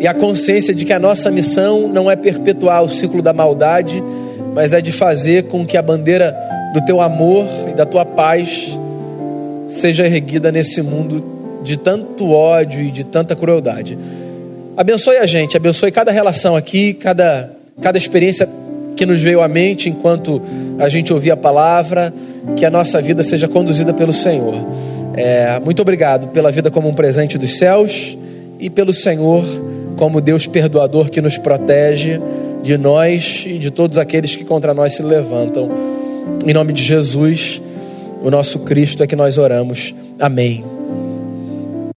e 0.00 0.06
a 0.06 0.14
consciência 0.14 0.74
de 0.74 0.86
que 0.86 0.92
a 0.94 0.98
nossa 0.98 1.30
missão 1.30 1.86
não 1.86 2.10
é 2.10 2.16
perpetuar 2.16 2.82
o 2.82 2.88
ciclo 2.88 3.20
da 3.20 3.34
maldade, 3.34 4.02
mas 4.54 4.72
é 4.72 4.80
de 4.80 4.90
fazer 4.90 5.42
com 5.48 5.66
que 5.66 5.76
a 5.76 5.82
bandeira 5.82 6.34
do 6.72 6.80
teu 6.86 6.98
amor 6.98 7.44
e 7.70 7.74
da 7.74 7.84
tua 7.84 8.06
paz 8.06 8.74
seja 9.68 10.06
erguida 10.06 10.50
nesse 10.50 10.82
mundo 10.82 11.22
de 11.62 11.76
tanto 11.76 12.30
ódio 12.30 12.82
e 12.82 12.90
de 12.90 13.04
tanta 13.04 13.36
crueldade. 13.36 13.98
Abençoe 14.76 15.16
a 15.16 15.26
gente, 15.26 15.56
abençoe 15.56 15.90
cada 15.90 16.10
relação 16.10 16.56
aqui, 16.56 16.94
cada, 16.94 17.50
cada 17.80 17.98
experiência 17.98 18.48
que 18.96 19.04
nos 19.04 19.20
veio 19.20 19.40
à 19.42 19.48
mente 19.48 19.88
enquanto 19.88 20.40
a 20.78 20.88
gente 20.88 21.12
ouvia 21.12 21.34
a 21.34 21.36
palavra, 21.36 22.12
que 22.56 22.64
a 22.64 22.70
nossa 22.70 23.00
vida 23.02 23.22
seja 23.22 23.46
conduzida 23.46 23.92
pelo 23.92 24.12
Senhor. 24.12 24.54
É, 25.14 25.60
muito 25.60 25.82
obrigado 25.82 26.28
pela 26.28 26.50
vida 26.50 26.70
como 26.70 26.88
um 26.88 26.94
presente 26.94 27.36
dos 27.36 27.58
céus 27.58 28.16
e 28.58 28.70
pelo 28.70 28.92
Senhor 28.92 29.44
como 29.96 30.20
Deus 30.20 30.46
perdoador 30.46 31.10
que 31.10 31.20
nos 31.20 31.36
protege 31.36 32.20
de 32.62 32.78
nós 32.78 33.44
e 33.46 33.58
de 33.58 33.70
todos 33.70 33.98
aqueles 33.98 34.36
que 34.36 34.44
contra 34.44 34.72
nós 34.72 34.92
se 34.92 35.02
levantam. 35.02 35.68
Em 36.46 36.52
nome 36.52 36.72
de 36.72 36.82
Jesus 36.82 37.60
o 38.22 38.30
nosso 38.30 38.60
Cristo 38.60 39.02
é 39.02 39.06
que 39.06 39.16
nós 39.16 39.38
oramos. 39.38 39.94
Amém. 40.18 40.77